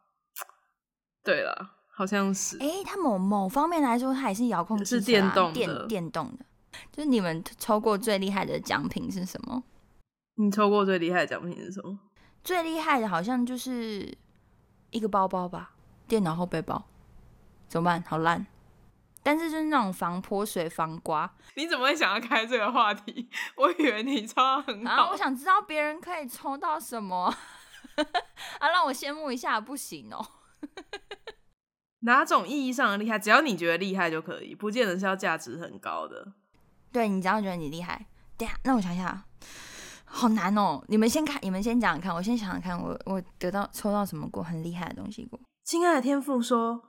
[1.22, 2.58] 对了，好像是。
[2.58, 6.44] 诶，它某某方面来说，它也是遥控汽车、啊，是电动的电电动的。
[6.90, 9.62] 就是你们抽过最厉害的奖品是什么？
[10.34, 11.96] 你抽过最厉害的奖品是什么？
[12.42, 14.12] 最厉害的好像就是
[14.90, 15.74] 一个包包吧。
[16.08, 16.82] 电脑后背包
[17.68, 18.02] 怎么办？
[18.08, 18.46] 好烂，
[19.22, 21.30] 但是就是那种防泼水、防刮。
[21.54, 23.28] 你怎么会想要开这个话题？
[23.56, 25.10] 我以为你抽到很好。
[25.10, 27.26] 我想知道别人可以抽到什么
[28.58, 30.26] 啊，让我羡慕一下，不行哦。
[32.00, 33.18] 哪种意义上的厉害？
[33.18, 36.32] 只要你觉得厉害就可以，不见得是要价值很高的。
[36.92, 39.24] 对你只要觉得你厉害，等一下，那我想一下，
[40.04, 40.82] 好难哦。
[40.88, 45.38] 你们先看，你们先讲讲看，我先想想看我，我得到抽到什么过很厉害的东西过。
[45.64, 46.82] 亲爱的天赋说，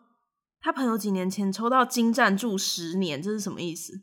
[0.61, 4.01] 他朋友几年前抽到金站住十年，这是什么意思？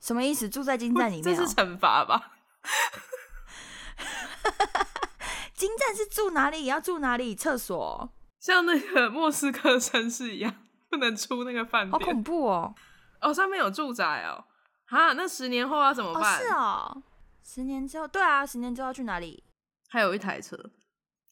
[0.00, 0.48] 什么意思？
[0.48, 1.24] 住在金站里面、哦？
[1.24, 2.32] 这是惩罚吧？
[5.54, 6.64] 金站是住哪里？
[6.64, 7.34] 要住哪里？
[7.34, 10.54] 厕所哦、像那个莫斯科绅士一样，
[10.88, 11.98] 不能出那个饭店好。
[11.98, 12.74] 恐怖哦！
[13.20, 14.44] 哦，上面有住宅哦。
[14.86, 16.40] 啊，那十年后要怎么哦，办？
[16.40, 17.02] 是哦。
[17.44, 19.44] 十年之后，对啊，十年之后要去哪里？
[19.88, 20.56] 还有一台车。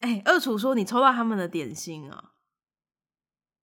[0.00, 2.32] 哎、二厨说你抽到他们的点心啊，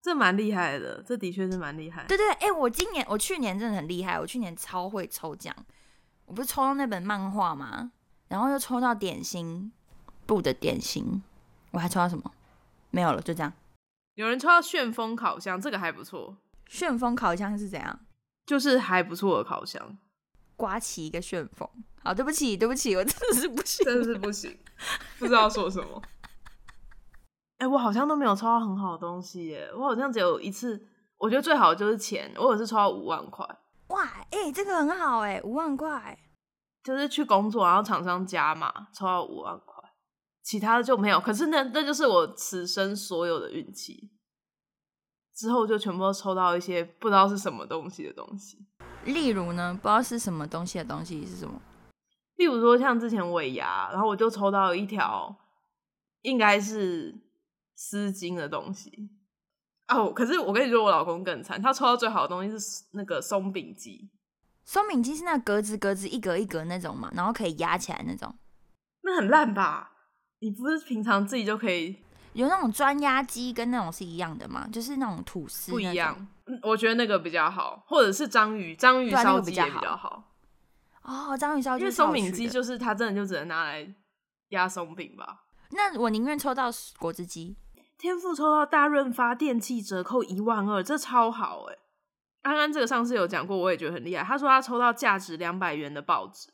[0.06, 2.04] 这蛮厉害的，这的确是蛮厉害。
[2.06, 5.52] 对对，哎、我今年我去年真的很厉害，我去年超会抽奖。
[6.26, 7.90] 我不是抽到那本漫画吗？
[8.28, 9.72] 然后又抽到点心
[10.24, 11.20] 部的点心，
[11.72, 12.30] 我还抽到什么？
[12.90, 13.52] 没有了，就这样。
[14.14, 16.36] 有人抽到旋风烤箱，这个还不错，
[16.68, 17.98] 旋风烤箱是怎样？
[18.46, 19.98] 就是还不错的烤箱，
[20.54, 21.68] 刮起一个旋风。
[22.04, 23.84] 好，对不起，对不起，我真的是不行。
[23.84, 24.56] 真的是不行，
[25.18, 26.00] 不知道说什么。
[27.58, 30.80] 哎、我好像都没有抽到很好的东西耶，我好像只有一次，
[31.18, 33.46] 我觉得最好的就是钱，我有次抽到五万块，
[33.88, 36.18] 哇，哎、这个很好哎，五万块。
[36.84, 39.82] 就是去工作，然后厂商加嘛抽到五万块，
[40.44, 41.18] 其他的就没有。
[41.18, 44.12] 可是那那就是我此生所有的运气，
[45.34, 48.58] 之后就全部都抽到一些不知道是什么东西的东西，
[49.04, 51.60] 例如呢，不知道是什么东西的东西是什么？
[52.36, 55.36] 例如说像之前尾牙，然后我就抽到一条
[56.22, 57.12] 应该是
[57.76, 59.10] 丝巾的东西。
[59.86, 64.10] 哦，可是我跟你说，我老公更惨，他抽到最好的东西是那个松饼机，
[64.64, 68.34] 松饼机是那格子格子一格一格那种嘛，然后可以压起来那种。
[69.02, 69.92] 那很烂吧？
[70.40, 71.96] 你不是平常自己就可以
[72.32, 74.68] 有那种专压机跟那种是一样的吗？
[74.72, 76.16] 就是那种吐司不一样。
[76.46, 80.32] 嗯我觉得那个比较好，或者是章鱼章鱼烧鸡也比较好，
[81.02, 83.94] 哦，章鱼烧因为就是松饼机就是它真的就只能拿来
[84.48, 85.44] 压松饼吧。
[85.70, 87.56] 那我宁愿抽到果汁机。
[88.06, 91.76] 天赋抽到大润发电器折扣一万二，这超好哎、
[92.42, 94.22] 安安这个上次有讲过，我也觉得很厉害。
[94.22, 96.52] 他说他抽到价值两百元的报纸，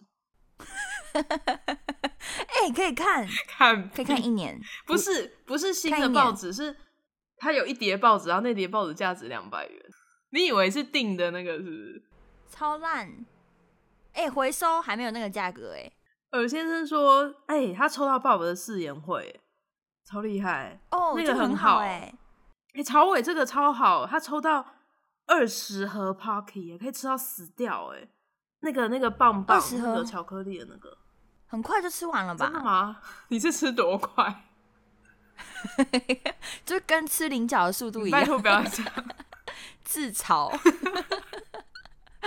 [1.12, 4.58] 哎、可以看， 看可以看一年。
[4.86, 6.74] 不是不是新的报纸，是
[7.36, 9.82] 他有一叠报纸，然后那叠报纸价值两百元。
[10.30, 12.02] 你以为是订的那个是不是？
[12.48, 13.26] 超烂。
[14.14, 15.92] 哎、回收还没有那个价格哎、
[16.30, 19.38] 尔先生说，哎、他抽到爸爸的誓言会，
[20.12, 20.78] 超厉害。
[20.90, 22.12] 哦，那个很好哎、
[22.74, 24.62] 哎、曹伟这个超好，他抽到
[25.26, 28.06] 二十盒 Pocky，也可以吃到死掉哎、
[28.60, 30.98] 那个那个棒棒，20盒那个巧克力的那个，
[31.46, 32.44] 很快就吃完了吧？
[32.44, 33.00] 真的吗？
[33.28, 34.44] 你是吃多快？
[36.66, 38.92] 就跟吃菱角的速度一样，拜托不要这样。
[39.82, 40.54] 自嘲，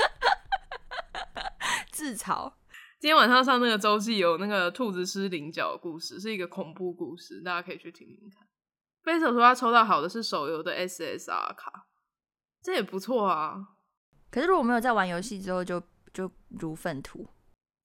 [1.91, 2.51] 自嘲。
[2.99, 8.47] 今天晚上上那个周记有那个兔子吃菱角的故事，是一个恐怖故事，大家可以去听听看。
[9.03, 11.87] 贝手说他抽到好的是手游的 SSR 卡，
[12.63, 13.67] 这也不错啊。
[14.31, 15.81] 可是如果没有在玩游戏之后就，
[16.13, 17.27] 就如粪土。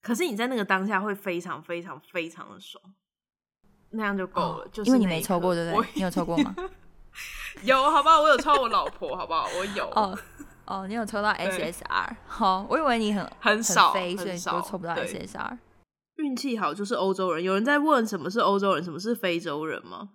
[0.00, 2.82] 可是你在那个当下会非常非常非常的爽，
[3.90, 4.68] 那样就够了。
[4.68, 5.90] 就是哦因为你没抽过，对不我对？
[5.96, 6.54] 你有抽过吗？
[7.64, 8.22] 有，好不好？
[8.22, 9.46] 我有抽我老婆，好不好？
[9.58, 10.18] 我有，哦
[10.70, 15.58] 哦，你有抽到 SSR，好，我以为你很很少，飞，所以很少都抽不到 SSR。
[16.18, 17.42] 运气好就是欧洲人。
[17.42, 20.10] 有人在问什么是欧洲人，什么是非洲人吗？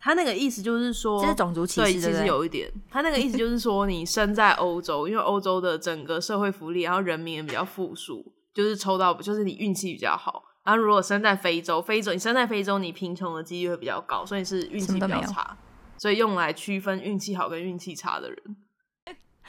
[0.00, 2.24] 他那个意思就是说，这是种族歧对，视，其实？
[2.24, 2.72] 有一点。
[2.90, 10.44] 他那个意思就是说，你生在欧洲，因为欧洲的整个社会福利，然后人民也比较富庶，就是抽到，就是你运气比较好。
[10.64, 15.58] 然后如果生在非洲，非洲你生在非洲，你贫穷的几率会比较高，所以是运气比较差。
[15.98, 18.38] 所以用来区分运气好跟运气差的人。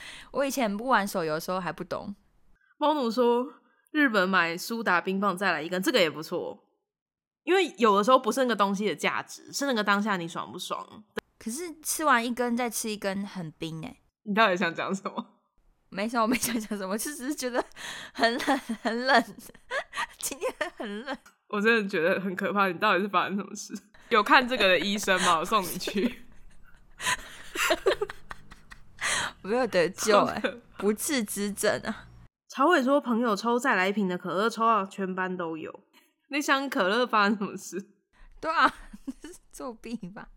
[0.31, 2.15] 我以前不玩手游的时候还不懂，
[2.77, 3.45] 猫奴说，
[3.91, 6.65] 日本买苏打冰棒再来一根，这个也不错。
[7.43, 11.03] 因为有的时候不是那个东西的价值，是那个当下你爽不爽。
[11.39, 15.25] 可是吃完一根再吃一根很冰哎、你到底想讲什么？
[15.89, 17.63] 没什么，我没想讲什么，就只是觉得
[18.13, 19.23] 很冷，很冷，
[20.19, 21.17] 今天很冷。
[21.47, 22.67] 我真的觉得很可怕。
[22.67, 23.73] 你到底是发生什么事？
[24.09, 25.39] 有看这个的医生吗？
[25.39, 26.23] 我送你去。
[29.49, 30.39] 我没有得救哎、
[30.77, 32.05] 不治之症啊！
[32.49, 35.73] 曹伟说，朋友抽再来一瓶的可乐，抽到全班都有。
[36.29, 37.83] 那箱可乐发生什么事？
[38.39, 38.71] 对啊，
[39.23, 40.27] 是作弊吧？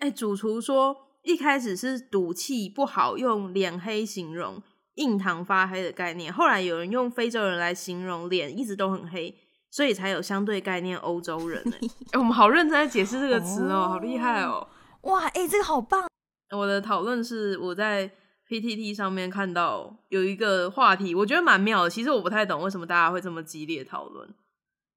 [0.00, 4.60] 哎、主厨说一开始是赌气不好，用脸黑形容
[4.96, 9.32] 印堂发黑的概念，后来有人用非洲人来形容脸一直都很黑，
[9.70, 11.88] 所以才有相对概念欧洲人、欸。
[12.10, 14.66] 哎、我们好认真在解释这个词哦、好厉害哦、
[15.02, 16.08] 哇，哎、这个好棒！
[16.50, 18.10] 我的讨论是我在
[18.48, 21.90] PTT 上面看到有一个话题，我觉得蛮妙的。
[21.90, 24.34] 其实我不太懂为什么大家会这么激烈讨论。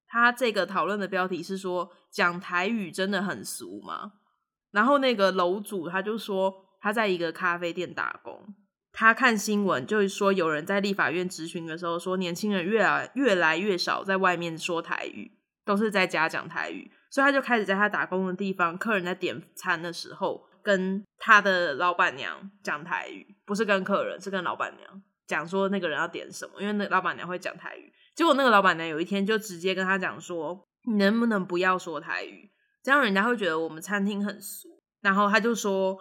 [0.07, 4.13] 他这个讨论的标题是说讲台语真的很俗吗？
[4.71, 8.55] 然后那个楼主他就说他在一个咖啡店打工，
[8.93, 15.31] 他看新闻就是说有人在立法院质询的时候说年轻人越来越来越少在外面说台语，
[15.65, 27.91] 都是在家讲台语，所以他就开始在他打工的地方，客人在点餐的时候跟他的老板娘讲台语，不是跟客人，是跟老板娘讲说那个人要点什么，因为那老板娘会讲台语。
[28.15, 32.51] 结果那个老板娘有一天就直接跟他讲说：“你能不能不要说台语？
[32.83, 34.67] 这样人家会觉得我们餐厅很俗。”
[35.01, 35.97] 然后他就说：“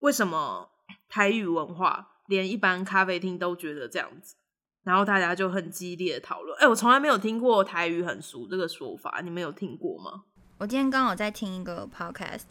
[0.00, 0.70] 为什么
[1.08, 4.34] 台语文化连一般咖啡厅都觉得这样子？”
[4.82, 6.58] 然后大家就很激烈的讨论。
[6.58, 10.24] 哎、我从来没有听过台语很俗这个说法，你们有听过吗？
[10.58, 12.46] 我今天刚好在听一个 podcast，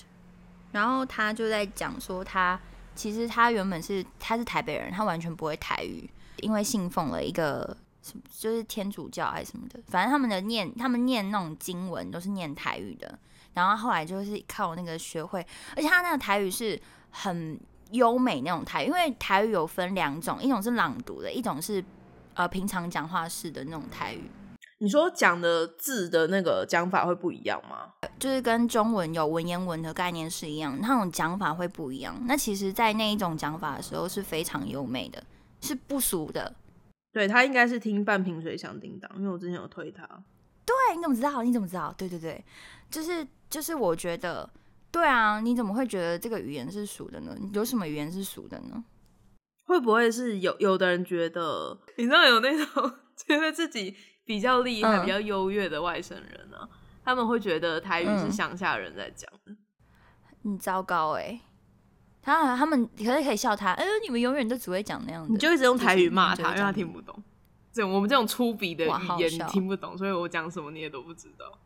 [0.72, 2.60] 然后他就在讲说他
[2.96, 13.18] 其实他原本是他是台北人，他完全不会台语，因为信奉了一个什么就是天主教还是什么的，反正他们的念他们念那种经文都是念台语的，
[13.54, 15.46] 然后后来就是靠那个学会，
[15.76, 17.60] 而且他那个台语是很
[17.92, 21.84] 优美那种台语，因为台语有分两种，一种是朗读的，一种是
[22.34, 24.30] 呃平常讲话式的那种台语。
[24.84, 27.94] 你说讲的字的那个讲法会不一样吗？
[28.18, 32.20] 就是跟中文有文言文的概念是一样，那种讲法会不一样。
[32.26, 35.24] 那其实，在那一种讲法的时候是非常优美的，
[35.62, 36.56] 是不俗的。
[37.14, 40.04] 对他应该是听半瓶水响叮当，因为我之前有推他。
[40.66, 41.44] 对，你怎么知道？
[41.44, 41.94] 你怎么知道？
[41.96, 42.44] 对对对，
[42.90, 44.50] 就是就是，我觉得，
[44.90, 47.38] 对啊，你怎么会觉得这个语言是俗的呢？
[47.54, 48.84] 有什么语言是俗的呢？
[49.66, 53.96] 会不会是有有的人觉得，你知道有那种 觉得自己
[54.26, 56.58] 比较厉害、嗯比较优越的外省人呢、
[57.04, 59.56] 他们会觉得台语是嗯乡下人在讲的。
[60.44, 61.40] 你糟糕哎、
[62.22, 67.24] 他他们可是可以笑他，哎、你们永远都只会讲那样的，你就一直用台语骂他，因为他听不懂。
[67.72, 71.60] 这种我们这种粗鄙的语言你笑听不懂，所以我讲什么你也都不知道。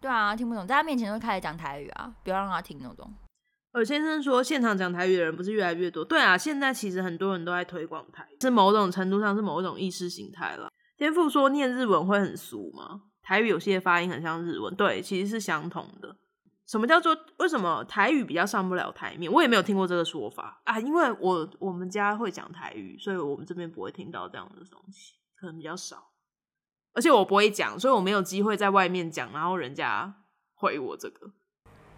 [0.00, 3.12] 对啊，听不懂，在他面前就开始讲台语啊，不要让他听那种。
[3.72, 6.04] 尔先生说，现场讲台语的人不是越来越多？
[6.04, 10.68] 对啊，现在其实很多人都在推广台语，是某种程度上是某一种意识形态了。
[11.00, 13.04] 天赋说，念日文会很俗吗？
[13.22, 16.14] 台语有些发音很像日文，对，其实是相同的。
[16.66, 19.32] 什么叫做为什么台语比较上不了台面？
[19.32, 26.10] 我也没有听过这个说法啊，因为我我们家会讲台语，所以我们这边不会听到这样的东西，可能比较少。
[26.92, 30.22] 而且我不会讲，所以我没有机会在外面讲，然后人家
[30.52, 31.32] 回我这个。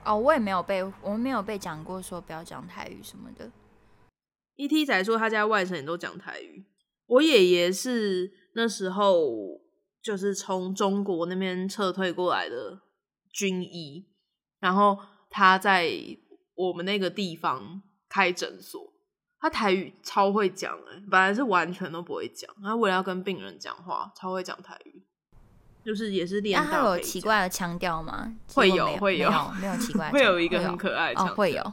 [0.04, 3.50] 哦，我也没有被我们没有被讲过说不要讲台语什么的。
[4.54, 4.86] E.T.
[4.86, 6.66] 仔说他家外甥也都讲台语。
[7.06, 9.60] 我爷爷是那时候
[10.02, 12.80] 就是从中国那边撤退过来的
[13.32, 14.06] 军医，
[14.60, 14.98] 然后
[15.30, 15.90] 他在
[16.54, 18.92] 我们那个地方开诊所，
[19.40, 25.02] 他台语超会讲哎、本来是完全都不会讲，他为了要跟病人讲话，超会讲台语，
[25.84, 28.34] 就是也是练到他有奇怪的腔调吗？
[28.54, 29.30] 会有有会有
[29.60, 31.72] 没有奇怪的， 会有一个很可爱的哦，腔调会有。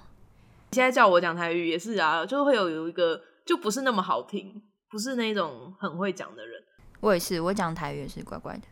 [0.72, 6.64] 现在叫我讲台语也是啊，就会有有一个就不是那么好听，不是那种很会讲的人。
[7.02, 8.64] 我也是，我讲台语也是怪怪的，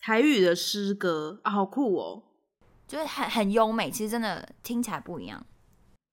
[0.00, 2.22] 台语的诗歌啊，好酷哦！
[2.86, 5.44] 就是很很优美，其实真的听起来不一样。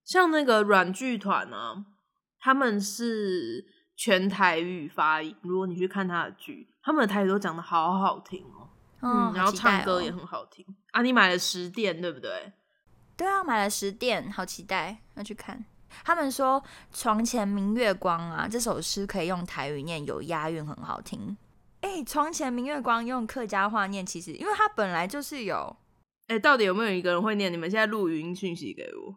[0.03, 1.85] 像那个软剧团啊，
[2.39, 5.35] 他们是全台语发音。
[5.41, 8.69] 如果你去看他的剧，他们的台语都讲的好好听哦，
[9.01, 11.01] 嗯，然后唱歌也很好听啊。
[11.01, 12.51] 你买了十店对不对？
[13.15, 15.63] 对啊，买了十店，好期待要去看。
[16.03, 21.37] 他们说《床前明月光》啊，这首诗可以用台语念，有押韵，很好听。
[21.85, 25.77] 哎、床前明月光》用客家话念，其实因为它本来就是有
[26.27, 27.53] 哎、到底有没有一个人会念？
[27.53, 29.15] 你们现在录语音讯息给我。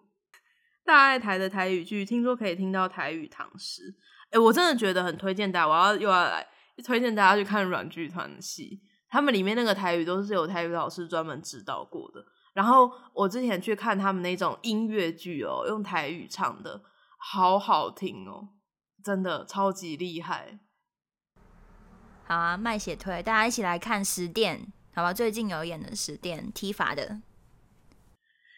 [0.85, 3.95] 大爱台的台语剧，听说可以听到台语唐诗。
[4.31, 6.47] 哎、我真的觉得很推荐大家，我要又要来
[6.85, 12.23] 推荐大家去看软剧团的戏，他们里面那个台语都是有台语老师专门指导过的。
[12.53, 16.83] 然后我之前去看他们那种音乐剧哦，用台语唱的，
[17.17, 18.51] 好好听哦，
[19.03, 20.59] 真的超级厉害。
[22.29, 25.15] 好啊，卖血推，大家一起来看十店，好吧？
[25.15, 27.23] 最近有演的十店踢法的，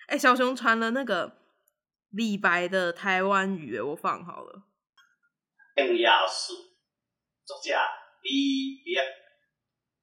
[0.08, 1.36] 哎、小熊传了那个
[2.10, 4.64] 李白的台湾语，我放好了。
[5.76, 6.52] 郑亚树，
[7.44, 7.72] 作者
[8.22, 9.04] 李白。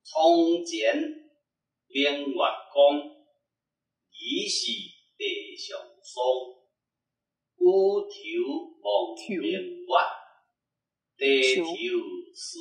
[0.01, 0.95] 从前
[1.89, 2.35] 明月
[2.71, 2.97] 光，
[4.13, 4.71] 疑是
[5.17, 6.23] 地上霜。
[7.57, 8.07] 有乌头
[8.79, 9.91] 望明月，
[11.17, 11.65] 低头
[12.33, 12.59] 思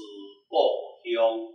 [0.49, 1.55] 故乡。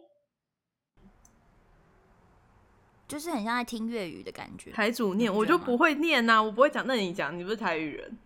[3.08, 4.72] 就是很像在听粤语的感觉。
[4.72, 6.88] 台主念，我就不会念呐、我不会讲。
[6.88, 8.18] 那你讲，你不是台语人？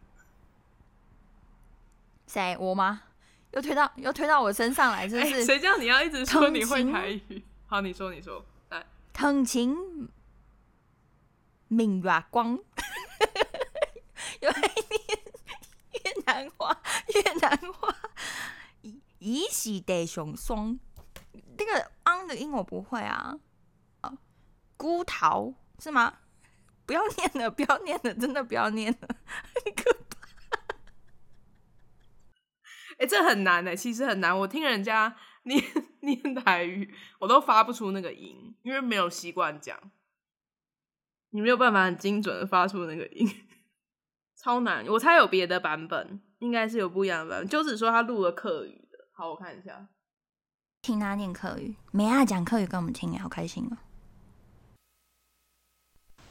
[2.28, 3.02] 谁我吗？
[3.52, 5.46] 又推到又推到我身上来，是不哎，是？
[5.46, 7.44] 谁叫你要一直说你会台语？
[7.66, 10.10] 好，你说，你说，来，藤情
[11.68, 12.56] 明月光，
[14.42, 15.20] 有一念
[16.04, 16.80] 越南话，
[17.16, 17.96] 越南话，
[18.82, 20.80] 以以喜地上霜。
[21.58, 23.40] 那个 on 的音我不会啊。
[24.02, 24.18] 哦，
[24.78, 26.20] 孤桃是吗？
[26.86, 29.08] 不要念了，不要念了，真的不要念了，
[29.76, 30.76] 可怕。
[33.00, 34.38] 哎、这很难哎、其实很难。
[34.40, 35.62] 我听人家念
[36.02, 39.78] 念台语，我都发不出那个音，因为没有习惯讲，
[41.32, 43.28] 你没有办法很精准的发出那个音，
[44.38, 44.86] 超难。
[44.88, 47.50] 我猜有别的版本，应该是有不一样的版本。
[47.50, 49.90] 就只说他录了客语的，好，我看一下。
[50.86, 53.78] 听他念客语，梅亚讲课语给我们听，好开心哦。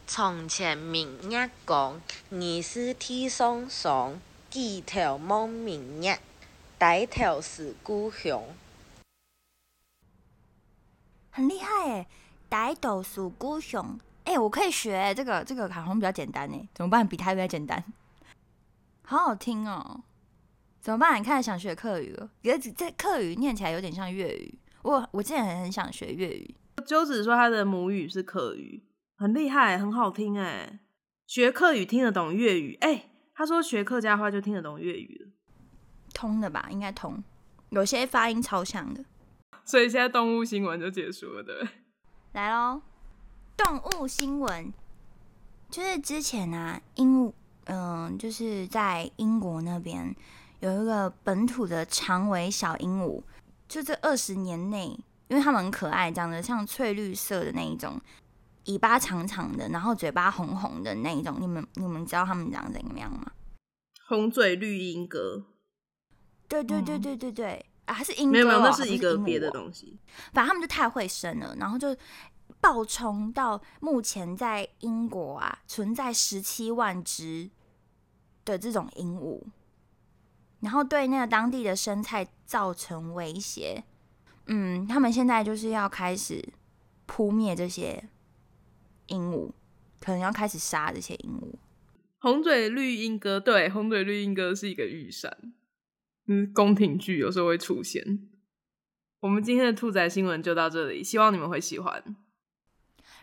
[0.07, 2.01] 从前明月光，
[2.31, 4.21] 疑是天上霜。
[4.49, 6.21] 低头望明月，
[6.79, 8.45] 低头思故乡。
[11.33, 12.07] 很厉害哎，
[12.49, 17.05] 歹斗属孤雄，哎，我可以学欸这个，这个好像比较简单哎，怎么办？
[17.05, 17.83] 比台语还简单，
[19.03, 20.03] 好好听哦。
[20.85, 21.19] 怎么办？
[21.19, 24.59] 你看想学客语了，可是这客语念起来有点像粤语。
[24.83, 26.55] 我我之前很很想学粤语，
[26.87, 28.85] 就只说他的母语是客语，
[29.17, 30.81] 很厉害，很好听哎。
[31.27, 35.31] 学客语听得懂粤语，哎、他说学客家话就听得懂粤语了。
[36.13, 36.69] 通的吧？
[36.71, 37.25] 应该通，
[37.71, 39.03] 有些发音超像的。
[39.65, 41.67] 所以现在动物新闻就结束了，对？
[42.33, 42.83] 来喽，
[43.57, 44.71] 动物新闻，
[45.71, 47.33] 就是之前啊，英
[47.65, 50.15] 嗯、就是在英国那边
[50.65, 53.23] 有一个本土的长尾小鹦鹉，
[53.69, 54.99] 就这二十年内，
[55.29, 58.01] 因为它们很可爱，长得像翠绿色的那一种，
[58.65, 63.31] 尾巴长长的，然后嘴巴红红的那一种，你们你们知道它们长怎么样吗？
[64.09, 65.45] 红嘴绿鹦哥，
[66.49, 69.53] 对对对嗯对对对，啊，它是鹦哥、哦，没有没有，那是一个别的西。
[69.53, 69.99] 东西。
[70.33, 71.95] 反正他们就太会生了，然后就
[72.63, 77.51] 爆冲到目前在英国啊存在十七万只
[78.47, 79.43] 的这种鹦鹉，
[80.65, 83.85] 然后对那个当地的生态造成威胁。
[84.47, 86.43] 嗯，他们现在就是要开始
[87.05, 88.09] 扑灭这些
[89.09, 89.53] 鹦鹉，
[90.01, 91.55] 可能要开始杀这些鹦鹉。
[92.19, 95.53] 红嘴绿鹦哥，对，红嘴绿鹦哥是一个玉山，
[96.27, 98.27] 嗯，宫廷剧有时候会出现。
[99.21, 102.17] 我们今天的兔仔新闻就到这里，希望你们会喜欢。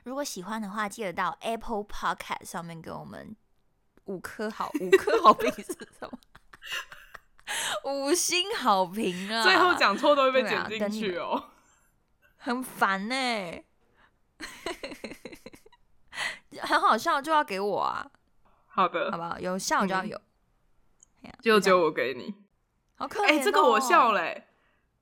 [0.04, 3.36] 如果喜欢的话，记得到 Apple Podcast 上面给我们
[4.06, 6.20] 五颗好五颗好评是什么？
[7.86, 9.44] 五星好评啊！
[9.44, 11.46] 最后讲错都会被剪进去哦。
[12.38, 13.16] 很烦呢、
[16.62, 18.08] 很好笑就要给我啊，
[18.68, 19.40] 好的好，不好？
[19.40, 20.20] 有笑就要嗯有，
[21.42, 22.34] 就只有我给你。
[22.96, 23.42] 好可怜、哎、哦。
[23.44, 24.48] 这个我笑嘞、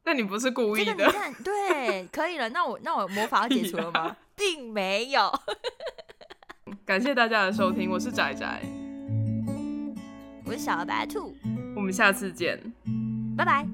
[0.03, 1.11] 但你不是故意的。
[1.43, 2.49] 对，可以了。
[2.49, 4.15] 那我那我魔法要解除了吗？
[4.35, 5.31] 并没有。
[6.85, 8.61] 感谢大家的收听，我是仔仔，
[10.49, 11.31] 我是小白兔，
[11.75, 12.59] 我们下次见。
[13.37, 13.67] 拜拜。